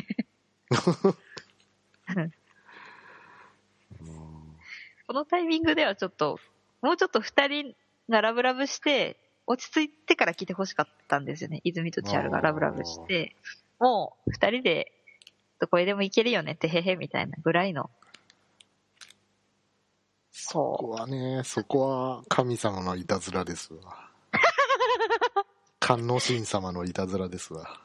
[5.08, 6.38] このタイミングではちょっと、
[6.82, 7.76] もうちょっと二人
[8.10, 11.62] がラブラブして、落ち着いてから来てほしかったんですよね。
[11.64, 13.36] 泉と千春がラブラブして、
[13.84, 14.94] もう二人で
[15.60, 17.92] どこへでも行けるよねってへへみたいなぐらいの。
[20.54, 24.10] ここはね、そこは神様のいたずらですわ。
[25.82, 27.82] 観音神様のいたずらですわ。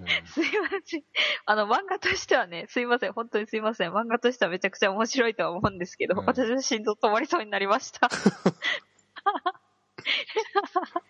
[0.00, 1.04] うんすいません。
[1.44, 3.12] あの、漫画としてはね、すいません。
[3.12, 3.92] 本当にすいません。
[3.92, 8.10] 漫画としてはめちゃくちゃ面白いとは思うんですけど、うん私の心臓止まりそうになりました。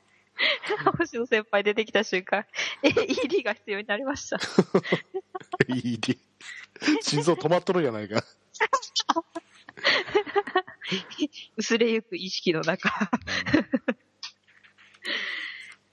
[0.98, 2.46] 星野先輩出てきた瞬間、
[2.82, 4.38] AED が必要になりました。
[5.68, 6.18] いいで。
[7.02, 8.24] 心臓止まっとるやないか。
[11.56, 12.88] 薄れゆく意識の中。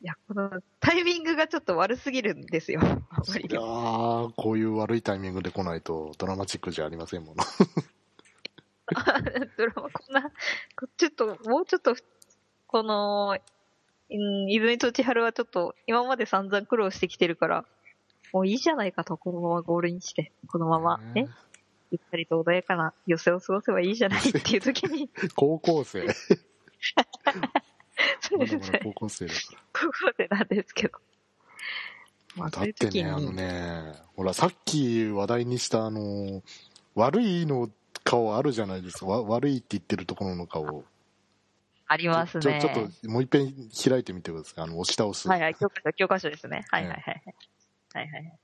[0.02, 2.82] いや、このタイミングがちょっと悪すぎるんですよ。
[2.82, 7.44] あんまりいやーこういう悪いタイミングで来ないとドラマチックじゃありませんもの。
[9.58, 10.30] ドラマこんな、
[10.76, 11.96] こちょっと、もうちょっと、
[12.68, 13.38] この、
[14.14, 17.66] うん、泉と千春はちょっと、今まで散々苦労してきてるから、
[18.32, 21.28] もういいじゃないかと、このままゴールインして、このまま、ね、
[21.92, 26.08] ゆったりと穏やかな寄せを過ごせばいいじゃないっていう時に、 高校生。
[28.22, 29.60] そうまですね、高校生だから。
[29.74, 31.00] 高校生なんですけど。
[32.36, 36.42] まあ、だってね、あのね、ほら、さっき話題にした、あの、
[36.96, 37.70] 悪いの
[38.04, 39.06] 顔あるじゃないですか。
[39.06, 40.84] わ悪いって言ってるところの顔。
[41.94, 42.60] ありますね。
[42.60, 44.64] ちょちょっと、もう一遍開いてみてください。
[44.64, 45.28] あの、押し倒す。
[45.28, 46.66] はいはい、教科書、教科書ですね。
[46.72, 47.24] はいはいはい
[47.94, 48.10] はい。
[48.10, 48.40] はい。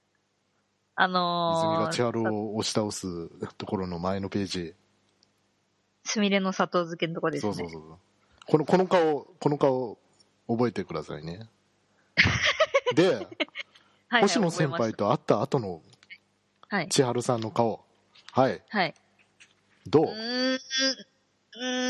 [0.94, 4.76] あのー、泉が千春を押し倒すところの前のページ。
[6.04, 7.54] すみれの砂糖漬けのとこですね。
[7.54, 7.98] そうそうそう。
[8.46, 9.98] この、この顔、この顔、
[10.48, 11.50] 覚えてくださいね。
[12.94, 13.16] で、はい
[14.10, 15.82] はい星野先輩と会った後の
[16.70, 16.90] たはい。
[16.90, 17.84] 千春さんの顔。
[18.32, 18.62] はい。
[18.70, 18.94] はい。
[19.88, 20.08] どう？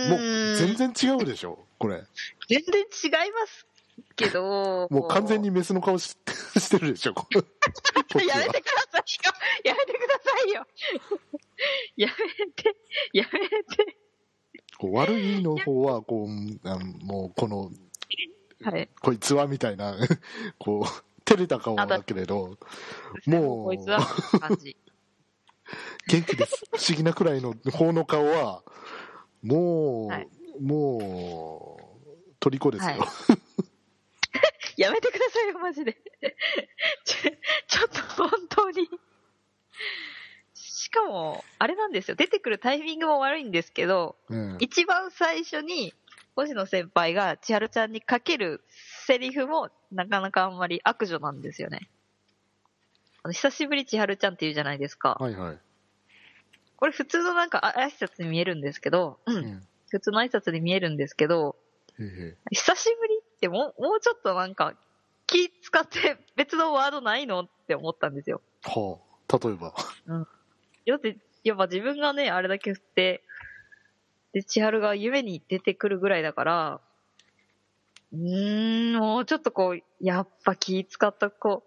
[0.09, 0.19] もう、
[0.57, 1.65] 全然違うでしょ？
[1.77, 2.03] これ。
[2.47, 3.67] 全然違います
[4.15, 6.15] けど、 もう完全にメスの顔し
[6.57, 7.13] してるでしょ？
[7.13, 9.33] やめてくださいよ
[9.65, 10.65] やめてくださいよ
[11.97, 12.75] やめて、
[13.13, 13.39] やめ
[13.85, 13.97] て。
[14.77, 17.69] こう悪いの方は、こう、あのもう、この、
[18.61, 18.89] はい。
[19.01, 19.95] こいつはみたいな、
[20.57, 22.57] こう、照れた顔だけれど、
[23.25, 23.99] もうこいつは、
[24.39, 24.77] 感じ。
[26.07, 26.63] 元気です。
[26.71, 28.63] 不思議なくらいの方の顔は、
[29.43, 30.27] もう、はい
[30.61, 32.89] もう、虜ですよ。
[32.89, 32.99] はい
[34.77, 35.97] やめてくださいよ、マジで。
[37.03, 37.31] ちょ、
[37.67, 38.89] ちょっと本当に。
[40.53, 42.15] しかも、あれなんですよ。
[42.15, 45.93] 出てくるタイミングも悪いんですけど、うん一番最初に、
[46.35, 51.89] 星野先輩が千春ちゃんにかけるセリフも、なかなかあんまり悪女なんですよね。
[53.21, 55.17] あの久しぶり千春ちゃんって言うじゃないですか。
[55.19, 55.59] はいはい。
[56.79, 59.33] これ普通のなんかあ挨拶に見えるんですけど、う。
[59.33, 59.67] うんん。
[59.89, 61.57] 普通の挨拶に見えるんですけど、
[61.99, 64.73] へへ久しぶりってもう、もうちょっとなんか、
[65.27, 68.41] 気使って別のワードないのって思ったんですよ。
[68.63, 69.73] はあ、例えば。
[70.87, 73.23] だって、やっぱ自分がね、あれだけ振って、
[74.31, 76.81] で、千春が夢に出てくるぐらいだから、
[78.13, 81.63] うーん、もうちょっとこう、やっぱ気使った、こ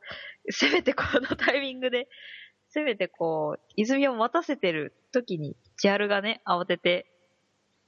[0.47, 2.09] う、せめてこのタイミングで、
[2.73, 7.07] せめてこう、泉を待たせてる時に、千春がね、慌てて、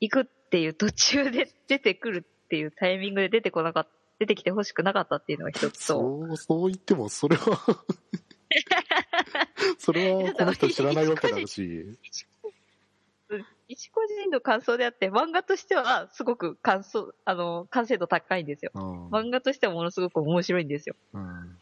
[0.01, 7.59] 行くっていう途中で出てくるっていうタイミングで出てこなかった、出てきてほしくなかったっていうのが一つと、そう、そう言っても、それは、
[9.78, 11.99] それはこの人知らないわけだし。
[13.66, 18.70] 一個人の感想であって、漫画としてはすごく感想、あの、完成度高いんですよ。
[18.74, 20.95] うん漫画としてはものすごく面白いんですよ。
[21.14, 21.59] うん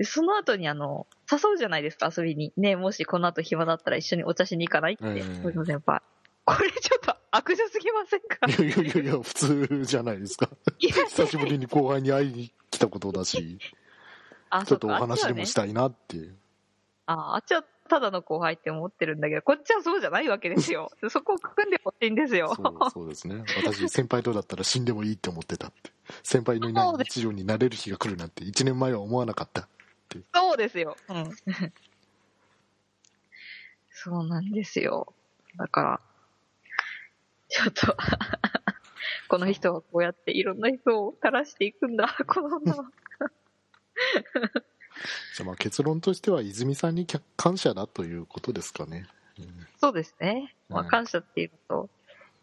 [0.00, 2.54] で、その後にあの、誘うじゃないですか、遊びに。
[2.56, 6.00] ねえもしこの後暇だったら一緒にお茶しに行かないって、ええ星野先輩。
[6.46, 8.38] これちょっと悪女すぎませんか？
[8.48, 10.48] いやいやいや普通じゃないですか。
[10.78, 13.58] 久しぶりに後輩に会いに来たことだし、
[14.48, 16.34] あ、ちょっとお話でもしたいなっていう。
[17.04, 20.90] あっちはねあ、あっちはただの後輩って思ってるんだけど、こっちはそうじゃないわけですよ。
[21.10, 22.54] そこを組んでほしいんですよ。
[22.56, 23.44] そうそうですね。
[23.62, 25.92] 私、先輩とだったら死んでもいいって思ってたって。
[26.22, 29.68] 先輩のいない日常になれる日が来るなんて1年前は思わなかった。
[30.34, 30.96] そうですよ。
[31.08, 31.36] うん。
[33.90, 35.12] そうなんですよ。
[35.56, 36.00] だから、
[37.48, 37.96] ちょっと、
[39.28, 42.90] この人はこうやっていろんな人を垂らしていくんだ、 この女は。
[45.36, 47.06] じゃあまあ結論としては泉さんに
[47.36, 49.06] 感謝だということですかね。
[49.38, 50.54] うんそうですね。
[50.68, 51.88] まあ、うん感謝っていうの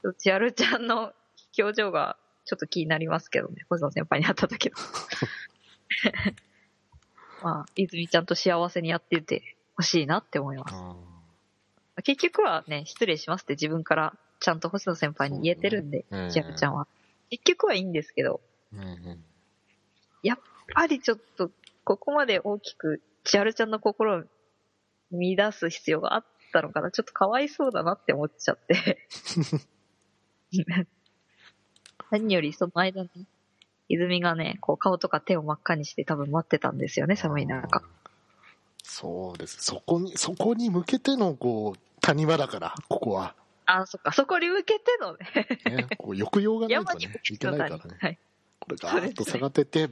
[0.03, 1.13] と、千春ちゃんの
[1.57, 4.78] 表情がちょっと気になりますけどね、星野先輩に会った時の。
[7.47, 9.41] まあ、泉ちゃんと幸せにやってて
[9.77, 10.75] ほしいなって思います。
[11.95, 16.87] あ結局はね、失礼しますって自分からちゃんと星野先輩に言えてるんで、うん千春ちゃんは。
[17.29, 18.41] 結局はいいんですけど、
[18.73, 19.23] うんうん
[20.23, 20.39] やっ
[20.73, 21.51] ぱりちょっと、
[21.85, 24.23] ここまで大きく千春ちゃんの心を
[25.11, 26.91] 乱す必要があったのかな。
[26.91, 29.07] ちょっとかわいそうだなって思っちゃって。
[32.11, 33.09] 何よりその間に、
[33.89, 37.81] 泉がね、こう顔とか手を真っ赤にして多分待ってたんですよね、寒い中。
[38.83, 39.57] そうです。
[39.61, 43.35] そこに、そこに向けての、こう、谷間だから、ここは。
[43.65, 47.81] あ、そっか、そこに向けてのね、ね、こう抑揚がないとね向、いけないからね。
[47.99, 48.19] はい。
[48.59, 49.89] これガーッと下がってって、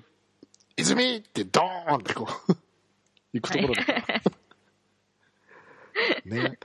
[0.77, 2.55] 泉ってドーンってこう、
[3.33, 4.01] 行くところだから。
[6.25, 6.59] ね。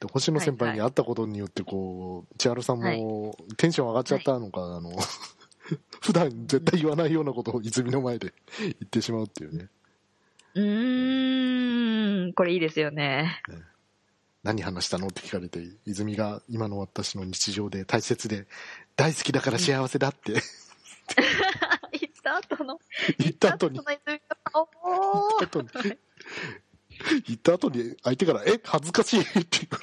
[0.00, 4.90] で、星野先輩に会ったことによって、こう、千春さんもテンション上がっちゃったのか、あの、
[6.00, 9.68] 普段絶対言わないようなことを泉の前で 言ってしまうっていうね。
[10.54, 13.42] うーん、これいいですよね。
[14.42, 15.08] 何話したの？
[15.08, 18.46] って聞かれて、泉が今の私の日常で大切で、
[18.96, 20.32] 大好きだから幸せだって。
[20.32, 22.78] 言った後の、
[23.18, 23.80] 言った後に。
[23.86, 24.20] 言、っ
[25.38, 25.68] た後に、
[27.26, 29.80] 言った後に相手から、え、恥ずかしいって言う。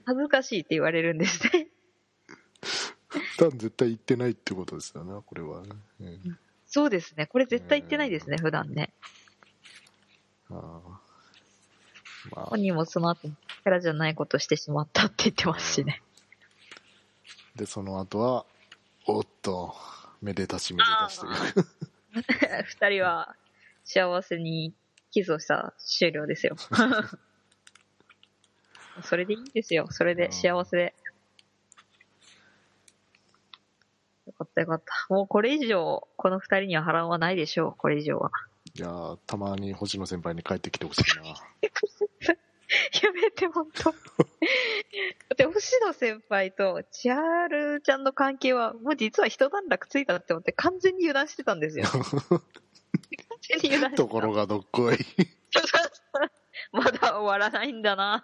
[0.06, 1.68] 恥ずかしいって言われるんですね。
[3.36, 5.68] 普段絶対言ってないってことですよね、これはね。
[6.00, 7.26] うんそうですね。
[7.26, 8.92] これ絶対言ってないですね、普段ね。
[10.50, 10.56] あー
[12.34, 16.02] まあ本、人もその後、キャラじゃないことしてしまったって言ってますしね。
[17.54, 18.44] で、その後は、
[19.06, 19.74] おっと、
[20.20, 21.32] めでたしめでたしという。
[22.66, 23.36] 二人は
[23.84, 24.74] 幸せに
[25.12, 26.56] キスをしたら終了ですよ。
[29.02, 29.86] それでいいんですよ。
[29.90, 30.94] それで幸せで。
[34.26, 35.14] よかったよかった。
[35.14, 37.74] もうこれ以上、この二人には波乱はないでしょう。
[37.76, 38.30] これ以上は。
[38.76, 41.24] いやーたまに星野先輩に帰ってきてほしいな。
[43.02, 43.84] やめて、ほんと。
[43.84, 51.84] だって、星野先輩と千春ちゃんの関係は、もう実は一段落ついたって思って完全に油断してたんですよ。
[51.86, 52.02] 完
[53.42, 53.96] 全に油断してた。
[53.96, 54.98] ところがどっこい。
[56.72, 58.22] まだ終わらないんだな。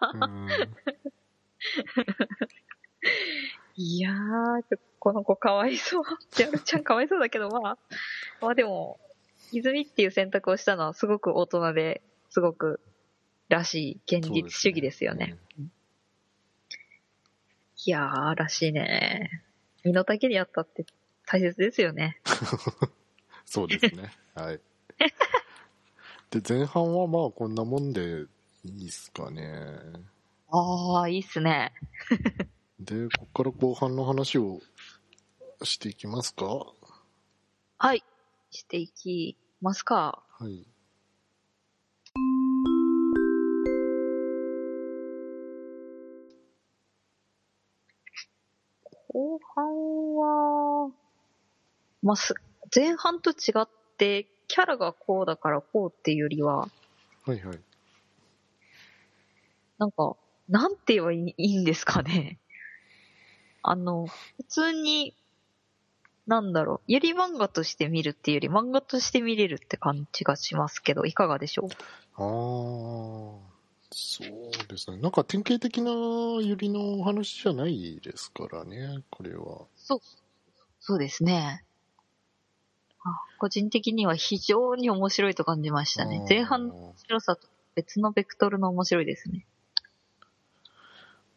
[3.81, 6.05] うんいやー、この子かわいそう。
[6.31, 7.79] 千春ちゃんかわいそうだけど、まあ、
[8.43, 9.01] まあでも、
[9.53, 12.81] 泉っていう選択をしたのはすごく大人で、すごく
[13.49, 15.39] らしい現実主義ですよね。。
[17.87, 19.43] いやー、らしいね。
[19.83, 20.85] 身の丈にあったって
[21.27, 22.21] 大切ですよね。
[23.47, 24.13] そうですね。
[24.35, 24.61] はい。
[26.31, 28.27] で、前半はまあこんなもんで
[28.65, 29.55] いいっすかね。
[30.51, 31.73] あー、いいっすね。
[32.83, 34.59] で、ここから後半の話を
[35.63, 36.47] していきますか？
[36.47, 36.75] は
[37.77, 38.03] はい。
[38.51, 40.23] していきますか。
[40.49, 40.67] い。
[49.09, 49.65] 後半
[50.17, 50.91] は、
[52.03, 52.35] まあ、す
[52.75, 53.69] 前半と違っ
[53.99, 56.71] て、キャラがこうだからこうっていうよりは、
[57.27, 57.61] はいはい。
[59.77, 60.17] なんか、
[60.49, 62.39] なんて言えばいいんですかね。
[63.63, 65.15] あの、普通に、
[66.27, 71.69] なんだろう、ゆり漫画として見るっていうより漫画として見れるって感じがしますけど、いかがでしょう？
[72.17, 73.53] ああ、
[73.91, 74.99] そうですね。
[74.99, 75.91] なんか典型的な
[76.43, 79.67] ゆりのお話じゃないですからね、これは。
[79.77, 80.01] そう。
[80.79, 81.65] そうですね。
[83.03, 89.47] あ個人的には非常に面白いと感じましたね前半の面白さと別のベクトルの面白いですね。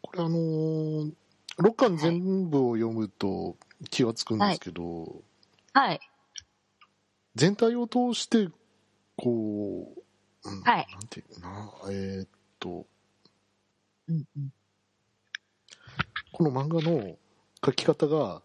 [0.02, 1.12] これあのー、
[1.58, 3.56] 6巻全部を読むと
[3.90, 5.22] 気がつくんですけど、
[5.72, 6.00] はい。
[7.34, 8.48] 全体を通して、
[9.16, 10.00] こう、
[10.46, 12.28] うんはいなんていうかな、えーっ
[12.60, 12.86] と、
[14.08, 14.52] うんうん。
[16.32, 17.16] この漫画の
[17.64, 18.42] 書き方が、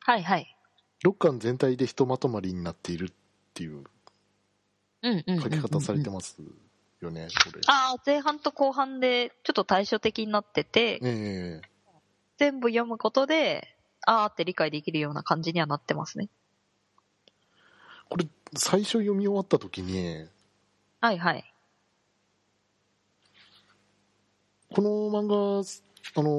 [0.00, 0.56] はいはい。
[1.04, 3.14] 6巻全体でひとまとまりになっているっ
[3.54, 3.84] ていう
[5.02, 6.40] 書き方されてます
[7.00, 7.60] よね、これ。
[7.66, 11.71] ああ、前半と後半でちょっと対照的になってて、ええ
[12.42, 13.68] 全部読むことで、
[14.04, 16.28] あーって理解できるような感じにはなってますね。
[18.08, 18.26] これ、
[18.56, 20.26] 最初読み終わった時に、
[21.00, 21.54] はいはい。
[24.74, 25.60] この漫画、
[26.20, 26.30] あの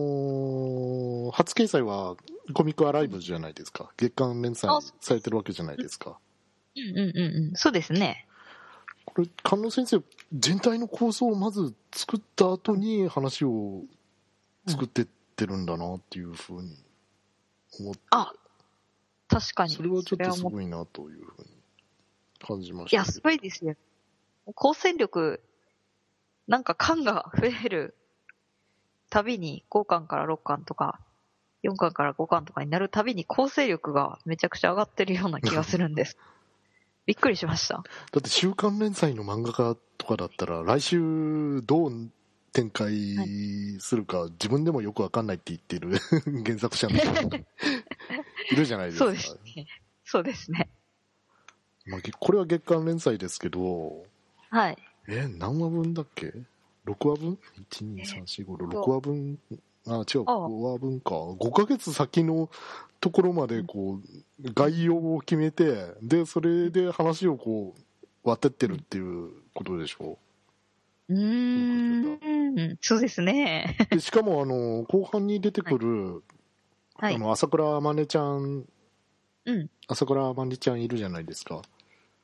[1.30, 2.18] ー初掲載は
[2.54, 3.90] コミックアライブじゃないですか。
[3.96, 6.20] 月刊連載あされてるわけじゃないですか。
[6.76, 7.56] うんうんうんうん。
[7.56, 8.28] そうですね。
[9.06, 10.04] これ、菅野先生、
[10.38, 13.84] 全体の構想をまず作った後に話を
[14.68, 16.76] 作ってってるんだなっていうふうに
[17.80, 18.34] 思って、あ
[19.28, 19.72] 確かに。
[19.72, 21.48] それはちょっとすごいなというふうに
[22.40, 23.12] 感じまいや、したけど。
[23.14, 23.76] すごいですよ。
[24.56, 25.42] 光線力、
[26.48, 27.96] なんか感が増える
[29.10, 31.00] たびに5巻から6巻とか、
[31.64, 36.18] 4巻から5巻とかになるたびに構成力がめちゃくちゃ上がってるような気がするんです。
[37.06, 37.76] びっくりしました。
[37.76, 37.82] だ
[38.20, 42.10] って週刊連載の漫画家とかだったら、来週どう
[42.54, 45.98] 展開するか、自分でもよくわかんないって言ってる
[46.46, 47.32] 原作者の人も
[48.52, 49.06] いるじゃないですか。
[49.06, 49.68] そうですね。
[50.06, 50.70] そうですね。
[51.88, 54.06] まあ、げこれは月刊連載ですけど、
[54.50, 54.78] はい。
[55.08, 56.34] え、何話分だっけ
[56.86, 57.40] ?6 話分
[57.72, 59.40] ?1、2、3、4、5、6話分？
[59.86, 61.16] あ、違う、あ5話分か。
[61.16, 62.50] 5ヶ月先の
[63.02, 67.82] ところまで、こう、概要を決めて、で、それで話をこう、
[68.24, 70.18] 割ってってるっていうことでしょ？
[71.10, 72.13] うーん、
[72.82, 73.78] そうですね。
[73.90, 76.24] でしかも、あの、後半に出てくる、
[76.96, 77.18] はいあ。
[77.18, 78.66] の、朝倉まねちゃん、
[79.46, 79.70] うん。
[79.88, 81.62] 朝倉まねちゃんいるじゃないですか。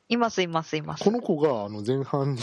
[0.07, 1.03] います、います、います。
[1.03, 2.39] この子が、あの、前半に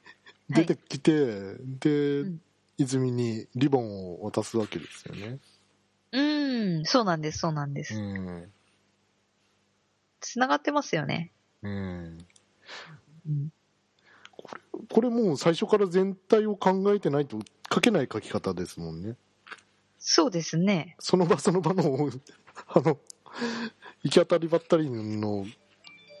[0.48, 2.40] 出てきて、で、うん
[2.78, 5.38] 泉にリボンを渡すわけですよね。
[6.12, 8.00] うーん、そうなんです、そうなんでうす。
[8.00, 8.52] ん。
[10.20, 11.32] 繋がってますよね。
[11.62, 12.18] うん。
[13.28, 13.48] うん。
[14.52, 17.38] これ、これもう最初から全体を考えてないと
[17.72, 19.16] 書けない書き方ですもんね。
[19.98, 20.96] そうですね。
[20.98, 22.10] その場その場の、
[22.68, 22.98] あの、
[24.02, 25.46] 行き当たりばったりの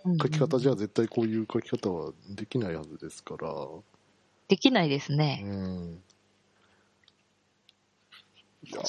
[0.04, 3.48] うん書き方じゃ絶対こういう書き方はできないはずですから。
[4.48, 5.42] できないですうね。
[5.42, 6.02] ん。
[8.64, 8.82] いやー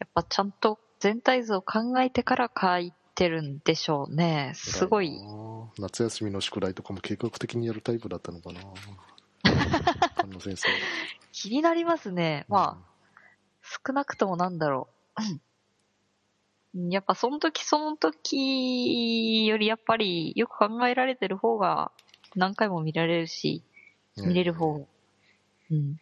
[0.00, 4.52] やっぱちゃんと全体図を考えてから書いてるんでしょうね。
[4.54, 5.18] すごい
[5.78, 8.60] 夏休みの宿題とかも計画的にやるタイプだったのかな
[10.20, 10.68] 菅野先生。
[11.32, 12.46] 気になりますね。
[12.48, 12.88] まあ、
[13.86, 15.22] 少なくともなんだろう。
[15.22, 15.40] うん
[16.90, 21.90] やっぱその時その時よりやっぱりよく考えられてる方が
[22.36, 23.62] 何回も見られるし、
[24.16, 24.86] うん見れる方。
[25.70, 25.96] うん。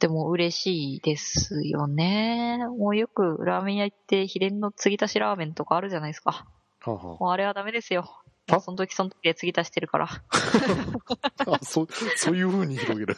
[0.00, 2.58] でも嬉しいですよね。
[2.66, 6.46] もうよくラーメン屋行って秘伝の継ぎ足しラーメンとかあるじゃないですか。
[6.80, 8.17] はあはもうあれはダメですよ。
[8.50, 10.08] あその時その時で継ぎ足してるから。
[11.46, 13.16] あ、あそう、そういう風に広げる。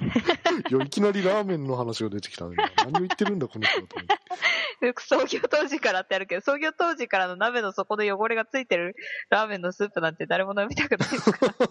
[0.70, 4.94] いや、いきなりラーメンの話が出てきたのに、何を言ってるんだ、この人と思って。
[4.98, 8.96] 創業当時からってあるけど、創業当時からの鍋の底の汚れがついてる
[9.28, 11.54] ラーメンのスープなんて誰も飲みたくないですから。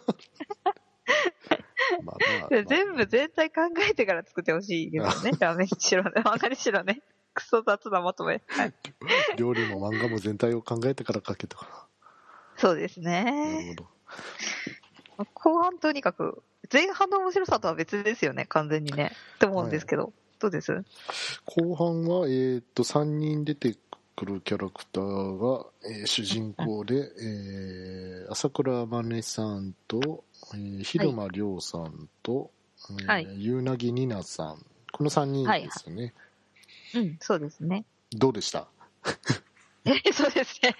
[2.04, 5.38] まあまあ、まあ全部全体考えてから作ってほしいですよね。
[5.39, 6.12] ラーメンにしろね。
[6.18, 7.02] 漫画にしろね。
[7.34, 8.41] クソ雑なまとめ。
[8.47, 8.74] はい。
[9.38, 11.88] 料理も漫画も全体を考えてから書けたか
[12.60, 13.24] そうですら。
[13.24, 13.76] なるね。
[13.78, 13.84] ほ
[15.18, 15.28] ど。
[15.34, 16.41] 後半とにかく、
[16.72, 19.12] 前半の面白さとは別ですよね、完全にね。
[19.36, 20.14] って思うんですけど。
[20.39, 20.72] どうです？
[21.45, 23.76] 後半は、えーっと、3人出て
[24.16, 32.51] くるキャラクターが、えー主人公で、えー朝倉まねさんと、えー、昼間亮さんと、
[32.91, 34.66] えーはいゆうなぎになさん。
[34.93, 36.14] この3人ですよね。
[36.95, 37.84] うん、そうですね。
[38.12, 38.68] どうでした？
[39.86, 40.76] えそうですね。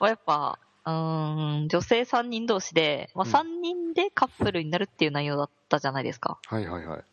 [0.00, 6.38] ま あやっぱ、うーん、女性3人同士で、まあ、うん3人でカップルになるっていう内容だったじゃないですか。
[6.46, 7.04] はいはいはい。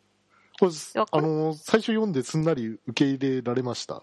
[0.60, 0.72] これ、
[1.10, 4.02] あの、最初読んですんなり受け入れられました？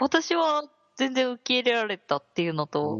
[0.00, 0.64] 私は
[0.96, 2.98] 全然受け入れられたっていうのと、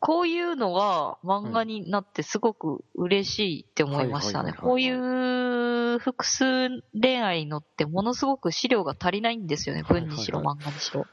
[0.00, 4.52] こういうのが漫画になってすごく嬉しいって思いましたね。
[4.52, 6.68] こういう複数
[7.00, 9.82] 恋愛のってものすごく資料が足りないんですよね。
[9.82, 11.06] 文にしろ、漫画にしろ。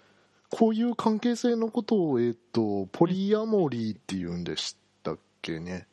[0.51, 5.87] こういう関係性のことを、えーっと、ポリアモリーって言うんでしたっけね？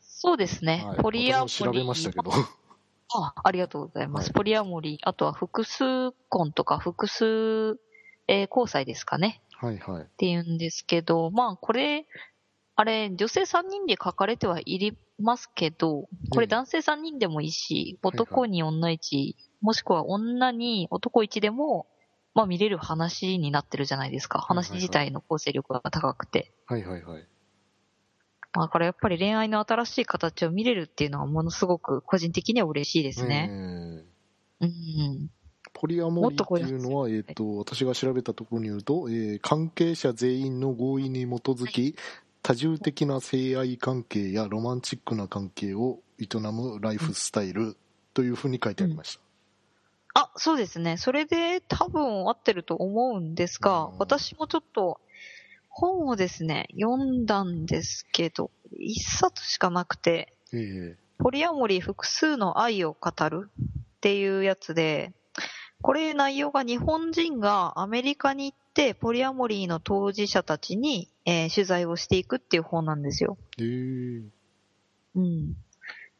[0.00, 0.82] そうですね。
[0.86, 2.30] はいポリアモリ私も調べましたけど。
[3.14, 4.26] あ、ありがとうございます。
[4.26, 7.78] はいポリアモリー、あとは複数婚とか複数、
[8.28, 9.42] えー交際ですかね。
[9.58, 10.02] はいはい。
[10.02, 12.06] って言うんですけど、まあこれ、
[12.74, 21.86] あれ、女性3人で書かれてはいりますけど、これ男性3人でもいいし、男に女1、もしくは女に男1でも、
[22.36, 24.38] まあ見れる話になってるじゃないですか。
[24.40, 26.52] 話自体の構成力が高くて。
[26.66, 27.26] はいはいはい。
[28.52, 33.48] まあだからやっぱり恋愛の新しい形を見れるっていうのはものすごく個人的には嬉しいですね。
[33.48, 34.04] ね。
[34.60, 35.30] うん。
[35.72, 41.96] ポリアモリーっていうのは、えっ、と、私が調べたところによると、えー関係者全員の合意に基づき、
[42.42, 47.76] 多重的な性愛関係やロマンチックな関係を営むライフスタイル
[48.12, 49.25] というふうに書いてありました。
[50.18, 50.96] あ、そうですね。
[50.96, 54.98] それで多分合ってると思うんですが、うん私もちょっと
[55.68, 65.12] 本をですね、読んだんですけど、一冊しかなくて、えポリアモリー複数の愛を語るっていうやつで、
[65.82, 73.36] これ内容が日本人がアメリカに行ってポリアモリーの当事者たちに、えー取材をしていくっていう本なんですよ。
[75.14, 75.56] うん。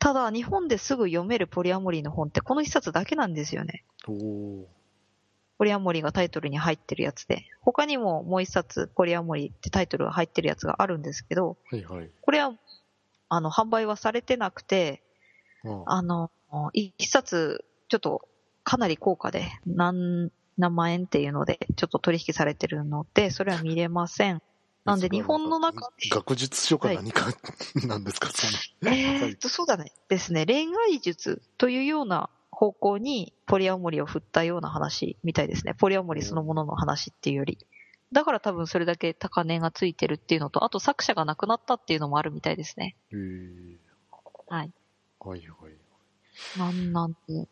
[0.07, 3.83] ただ、日本ですぐ読めるポリアモリーの本ってこの一冊だけなんですよね。
[5.59, 7.45] ポリアモリーがタイトルに入ってるやつで。
[7.61, 12.11] 他にももう一冊ポリアモリーってタイトルが入ってるやつがあるんですけど、はいはい。
[12.21, 12.53] これは、
[13.29, 15.03] あの、販売はされてなくて、
[15.65, 16.31] ああの、
[16.73, 18.29] 一冊、ちょっと、
[18.63, 24.41] かなり高価で、何、何万円っていうので、ちょっと取引されてるので、それは見れません。
[24.87, 27.27] なんで、日本の中で、学術書か何か、
[27.87, 28.93] なんですか、その。
[28.93, 29.93] えーっと、そうだね。
[30.09, 30.47] ですね。
[30.47, 35.75] 恋愛術というような方向にポリアモリを振ったような話みたいですね。
[35.75, 37.59] ポリアモリそのものの話っていうより。
[38.13, 42.97] だから多分それだけ高値がついてるっていうのと、あと作者が亡くなったっていうのもあるみたいですね。
[43.11, 43.77] へー
[44.49, 44.73] はい。
[45.19, 46.59] はいはい。
[46.59, 47.49] なんなんで。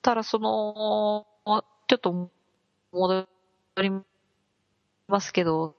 [0.00, 1.26] ただその、
[1.88, 2.30] ちょっと
[2.92, 3.28] 戻
[3.82, 3.90] り
[5.06, 5.76] ますけど、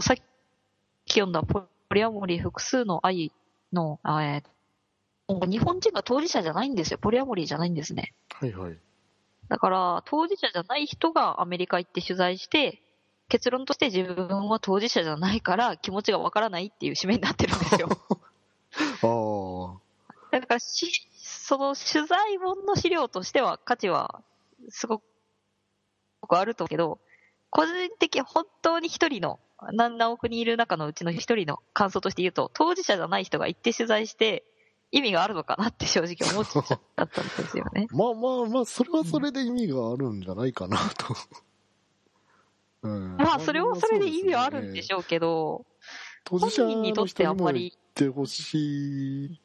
[0.00, 0.16] さっ
[1.14, 3.32] き読んだポリアモリ複数の愛
[3.72, 4.48] の、あえー
[5.26, 6.98] 日本人が当事者じゃないんですよ。
[6.98, 8.12] ポリアモリーじゃないんですね。
[8.34, 8.76] はいはい。
[9.48, 12.82] だから、当事者じゃない人がアメリカ行って取材して、
[13.30, 17.88] 結論として自分は当事者じゃないから気持ちがわからないっていう締めになってるんですよ。
[20.30, 20.38] ああ。
[20.38, 24.22] だからし、その取材本の資料としては価値は
[24.68, 26.98] すごくあると思うけど、
[27.48, 29.38] 個人的本当に一人の、
[29.72, 34.44] 何何億人いる中のうちの一人の感想として言うと、当事者じゃない人が行って取材して
[34.90, 37.88] 意味があるのかなって正直思っちゃったんですよね。
[37.92, 41.14] まあまあまあ、それはそれで意味があるんじゃないかなと。
[42.82, 45.64] うん、まあ、それはそれで意味はあるんでしょうけど、
[46.24, 49.40] 当事者本人にとのってあんまり、てほしい。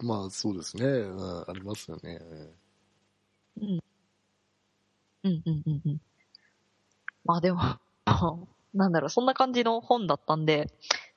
[0.00, 0.84] まあそうですね。
[0.84, 2.18] うんありますよね。
[3.60, 3.80] うん。
[5.24, 6.00] うんうんうんうん。
[7.24, 7.60] まあでも、
[8.74, 10.70] なんだろう、そんな感じの本だったんで、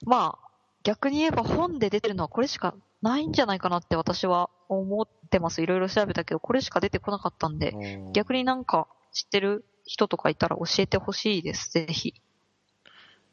[0.06, 0.50] まあ、
[0.84, 5.62] 逆に言えば本で出てるのはこれしかないんじゃないかなって私は思ってます。
[5.62, 12.14] いろいろ調べたけど、これしか出てこなかったんで、うん逆になんか知ってる人とかいたら教えてほしいです、ぜひ。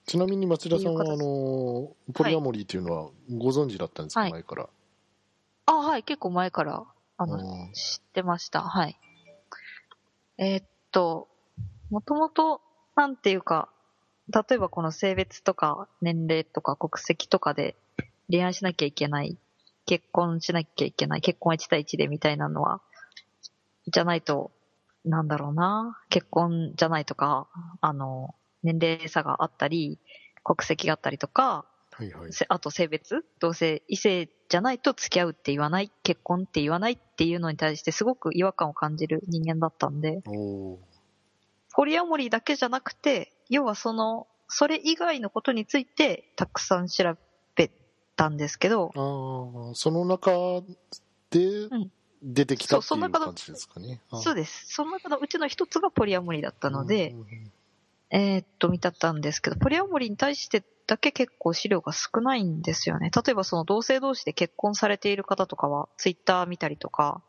[0.07, 4.69] ちなみに町田さんは、あの、ポリアモリーっていうのはご存知だったんですか、はい前から。
[5.67, 6.85] あ、はい、結構前から、
[7.17, 8.63] あの、うん知ってました。
[8.63, 8.99] はい。
[10.39, 11.29] えーっと、
[11.91, 12.61] もともと、
[12.97, 13.69] なんていうか、
[14.29, 17.77] 例えばこの性別とか年齢とか国籍とかで
[18.31, 19.37] 恋愛しなきゃいけない、
[19.87, 22.81] 結婚しなきゃいけない、結婚は1対1でみたいなのは、
[23.87, 24.53] じゃないと、
[25.05, 27.49] なんだろうな、結婚じゃないとか、
[27.81, 29.99] あの、年齢差があったり、
[30.45, 32.33] 国籍があったりとか、はいはい。
[32.33, 40.23] せあと性別同性、異性じゃないと付き合うって言わない、結婚って言わないっていうのに対してすごく違和感を感じる人間だったんで、
[41.75, 47.17] ポリアモリーだけじゃなくて、要はその、それ以外のことについてたくさん調
[47.55, 47.71] べ
[48.17, 50.31] たんですけど、ああ、その中
[51.31, 51.91] でん
[52.23, 54.01] 出てきたっていう感じですかね。
[54.13, 54.67] そうでです。
[54.69, 57.27] その中のうちの一つがポリアモリーだったので、うん
[58.11, 63.11] えーっと、見たったんですけど、ポリアモリーに対してだけ結構資料が少ないんですよね。
[63.15, 67.23] 例えばその同性同士で結婚されている方とかは、ツイッター見たりとか、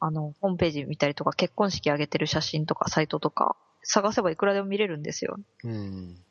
[0.00, 5.38] あの、ホームページ見たりとか、結婚式上げてる写真とか、サイトとか、探せばいくらでも見れるんですよ。
[5.62, 5.70] うん。
[5.70, 6.24] うん。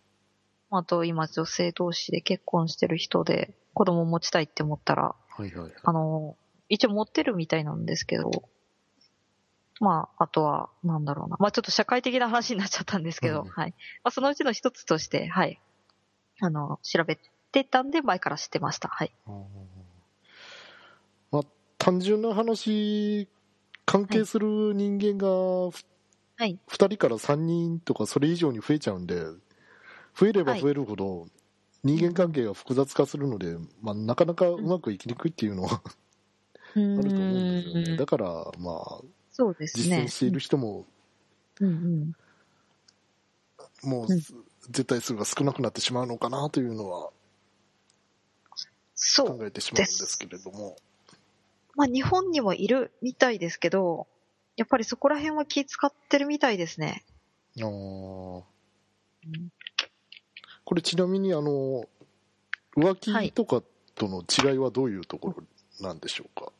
[0.72, 5.72] あと、今、女性同士で結婚してる人で、子供を持ちたいって思ったら、はいはい。
[5.84, 6.36] あの、
[6.70, 8.32] 一応持ってるみたいなんですけど、
[9.80, 11.38] まあ、あとは、なんだろうな。
[11.40, 13.74] まあ、ちょっと社会的な話になっちゃったんですけど、うんはい。
[14.04, 15.62] まあ、そのうちの一つとして、はい。
[16.40, 17.20] あの、調べ
[17.52, 18.88] てたんで、前から知ってました。
[18.90, 19.14] はい。
[21.32, 21.42] まあ、
[21.78, 23.28] 単純な話、
[23.86, 25.84] 関係する人間がふ、
[26.38, 29.24] はい2人から3人とかそれ以上に増えちゃうんで、
[30.16, 31.28] 増えれば増えるほど、
[31.84, 35.82] 人間関係が複雑化するので、まあ、なかなかうまくいきにくいっていうのは
[36.76, 37.94] うあると思うんですよね。
[37.96, 39.98] んだから、まあ、そうですね。
[39.98, 40.86] 実践している人も、
[41.60, 41.72] うんう
[43.88, 43.90] ん。
[43.90, 44.22] もう、うん
[44.70, 47.10] 絶対数が少なくなってしまうのかなというのは
[49.18, 50.78] 考えてしまうんですけれども。
[51.76, 54.08] まあ日本にもいるみたいですけど、
[54.56, 57.04] やっぱりそこら辺は気使ってるみたいですね。
[57.58, 58.44] あー
[60.66, 61.86] これちなみにあの
[62.76, 63.62] 浮気とか
[63.96, 65.44] との違いはどういうところ
[65.80, 66.52] なんでしょうか、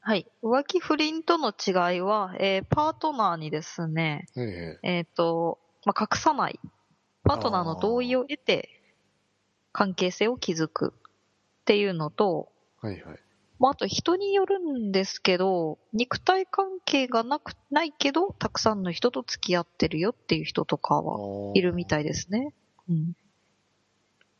[0.00, 0.26] はい。
[0.42, 6.58] 浮気不倫との違いは、えーパートナーにですね、ええっ、と、まあ、隠さない。
[7.24, 8.68] パートナーの同意を得て、
[9.72, 12.48] 関係性を築くっていうのと、
[12.84, 13.20] えはいはい
[13.62, 22.52] まあ、あと人によるんですけど、肉体関係がなく、ないけど、たくさんの人と付き合ってるよっていう人とかはいるみたいですね。
[22.90, 23.12] うん。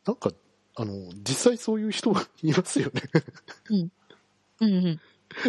[0.05, 0.33] なんか
[0.75, 0.93] あの
[1.23, 3.01] 実際そういう人がいますよね
[3.69, 3.91] うん
[4.59, 4.99] うんうん。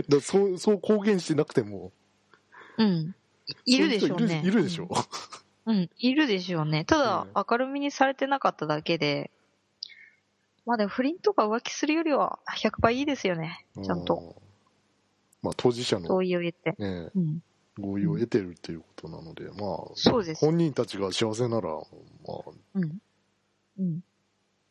[0.09, 1.91] だそう、そう公言してなくても。
[2.79, 3.17] うん。
[3.67, 4.41] いいるでしょうね。
[4.45, 4.89] いるでしょ。
[5.67, 6.85] うん、いるでしょうね。
[6.85, 9.33] ただ、え明るみにされてなかっただけで、
[10.67, 13.67] まあでも不倫とか浮気するよりは100倍いいですよね。
[13.83, 14.15] ちゃんと。
[14.15, 14.45] うん。
[15.43, 16.75] まあ、当事者の同意を言って。
[16.79, 17.43] ね、うん。
[17.79, 20.45] 合意を得てるっていうことなので、まあ、そうです。
[20.45, 22.99] 本人たちが幸せなら、まあ、うん。
[23.79, 24.01] うん。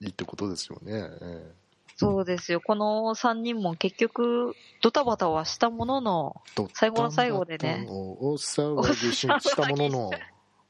[0.02, 1.10] いいってことですよね。
[1.22, 1.52] え
[1.96, 2.60] そうですよ。
[2.60, 6.42] この3人も結局、ドタバタはしたものの、
[6.74, 10.12] 最後の最後でねお騒ぎししたものの、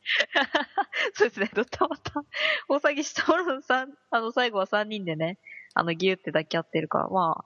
[1.13, 2.23] そうですね、ドタバタ、
[2.67, 5.39] 大騒ぎしたもののさんあの、最後は3人でね、
[5.73, 7.45] あの、ギューって抱き合ってるから、ま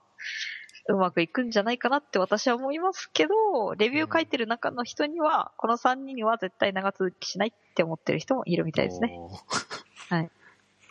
[0.92, 9.12] うまくいくんじゃないかなって私は思いますけど、レビュー書いてる中の人には、この3人には絶対長続きしないって思ってる人もいるみたいですね。
[9.12, 9.34] おー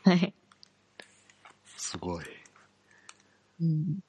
[0.04, 0.34] はい。
[1.66, 2.26] すごい。
[3.62, 4.00] うん。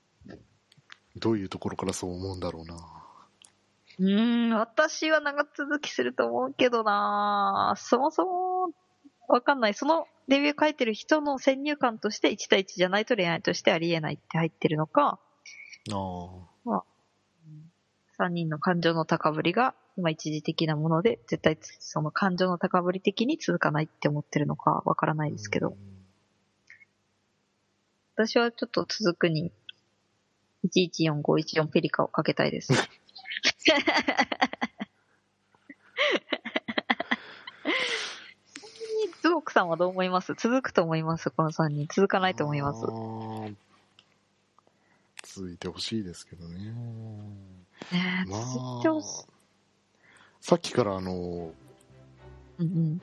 [1.17, 2.98] どういうところからそう思うんだろうな。
[3.99, 8.71] うーん、私は長続きすると思うけどなそもそも、
[9.29, 9.75] わかんない。
[9.75, 15.19] そのレビュー書いてる人の先入観として1対1じゃないと恋愛としてありえないって入ってるのか、
[16.67, 16.83] ああ。
[18.19, 25.77] 3人の感情の高ぶりが今一時的なもので、絶対その感情の高ぶり的に続かないって思ってるのかわからないですけど、
[28.15, 29.53] 私はちょっと続くに、
[30.65, 32.73] 114514ペリカをかけたいです。
[39.23, 40.35] ズゴクさんはどう思います？
[40.35, 41.31] 続くと思います？
[41.31, 41.87] この3人。
[41.93, 42.81] 続かないと思います
[45.23, 46.59] 続いてほしいですけどね。
[47.93, 48.43] ねえまあ、
[50.41, 51.53] さっきからあの、うん
[52.59, 53.01] うん。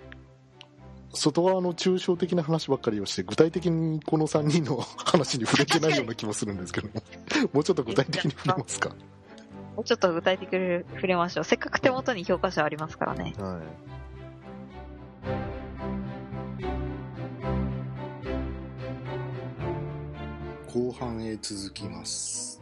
[1.13, 7.03] 外側の抽象的な話ばっかりをして、具体的にこの3人の話に触れてないような気もするんですけども、
[7.53, 8.93] もうちょっと具体的に触れますか？
[9.75, 11.43] もうちょっと具体的に触れましょう。
[11.43, 13.33] せっかく手元に教科書ありますからね。
[13.37, 13.95] はい。
[20.71, 22.54] 後半へ続きます。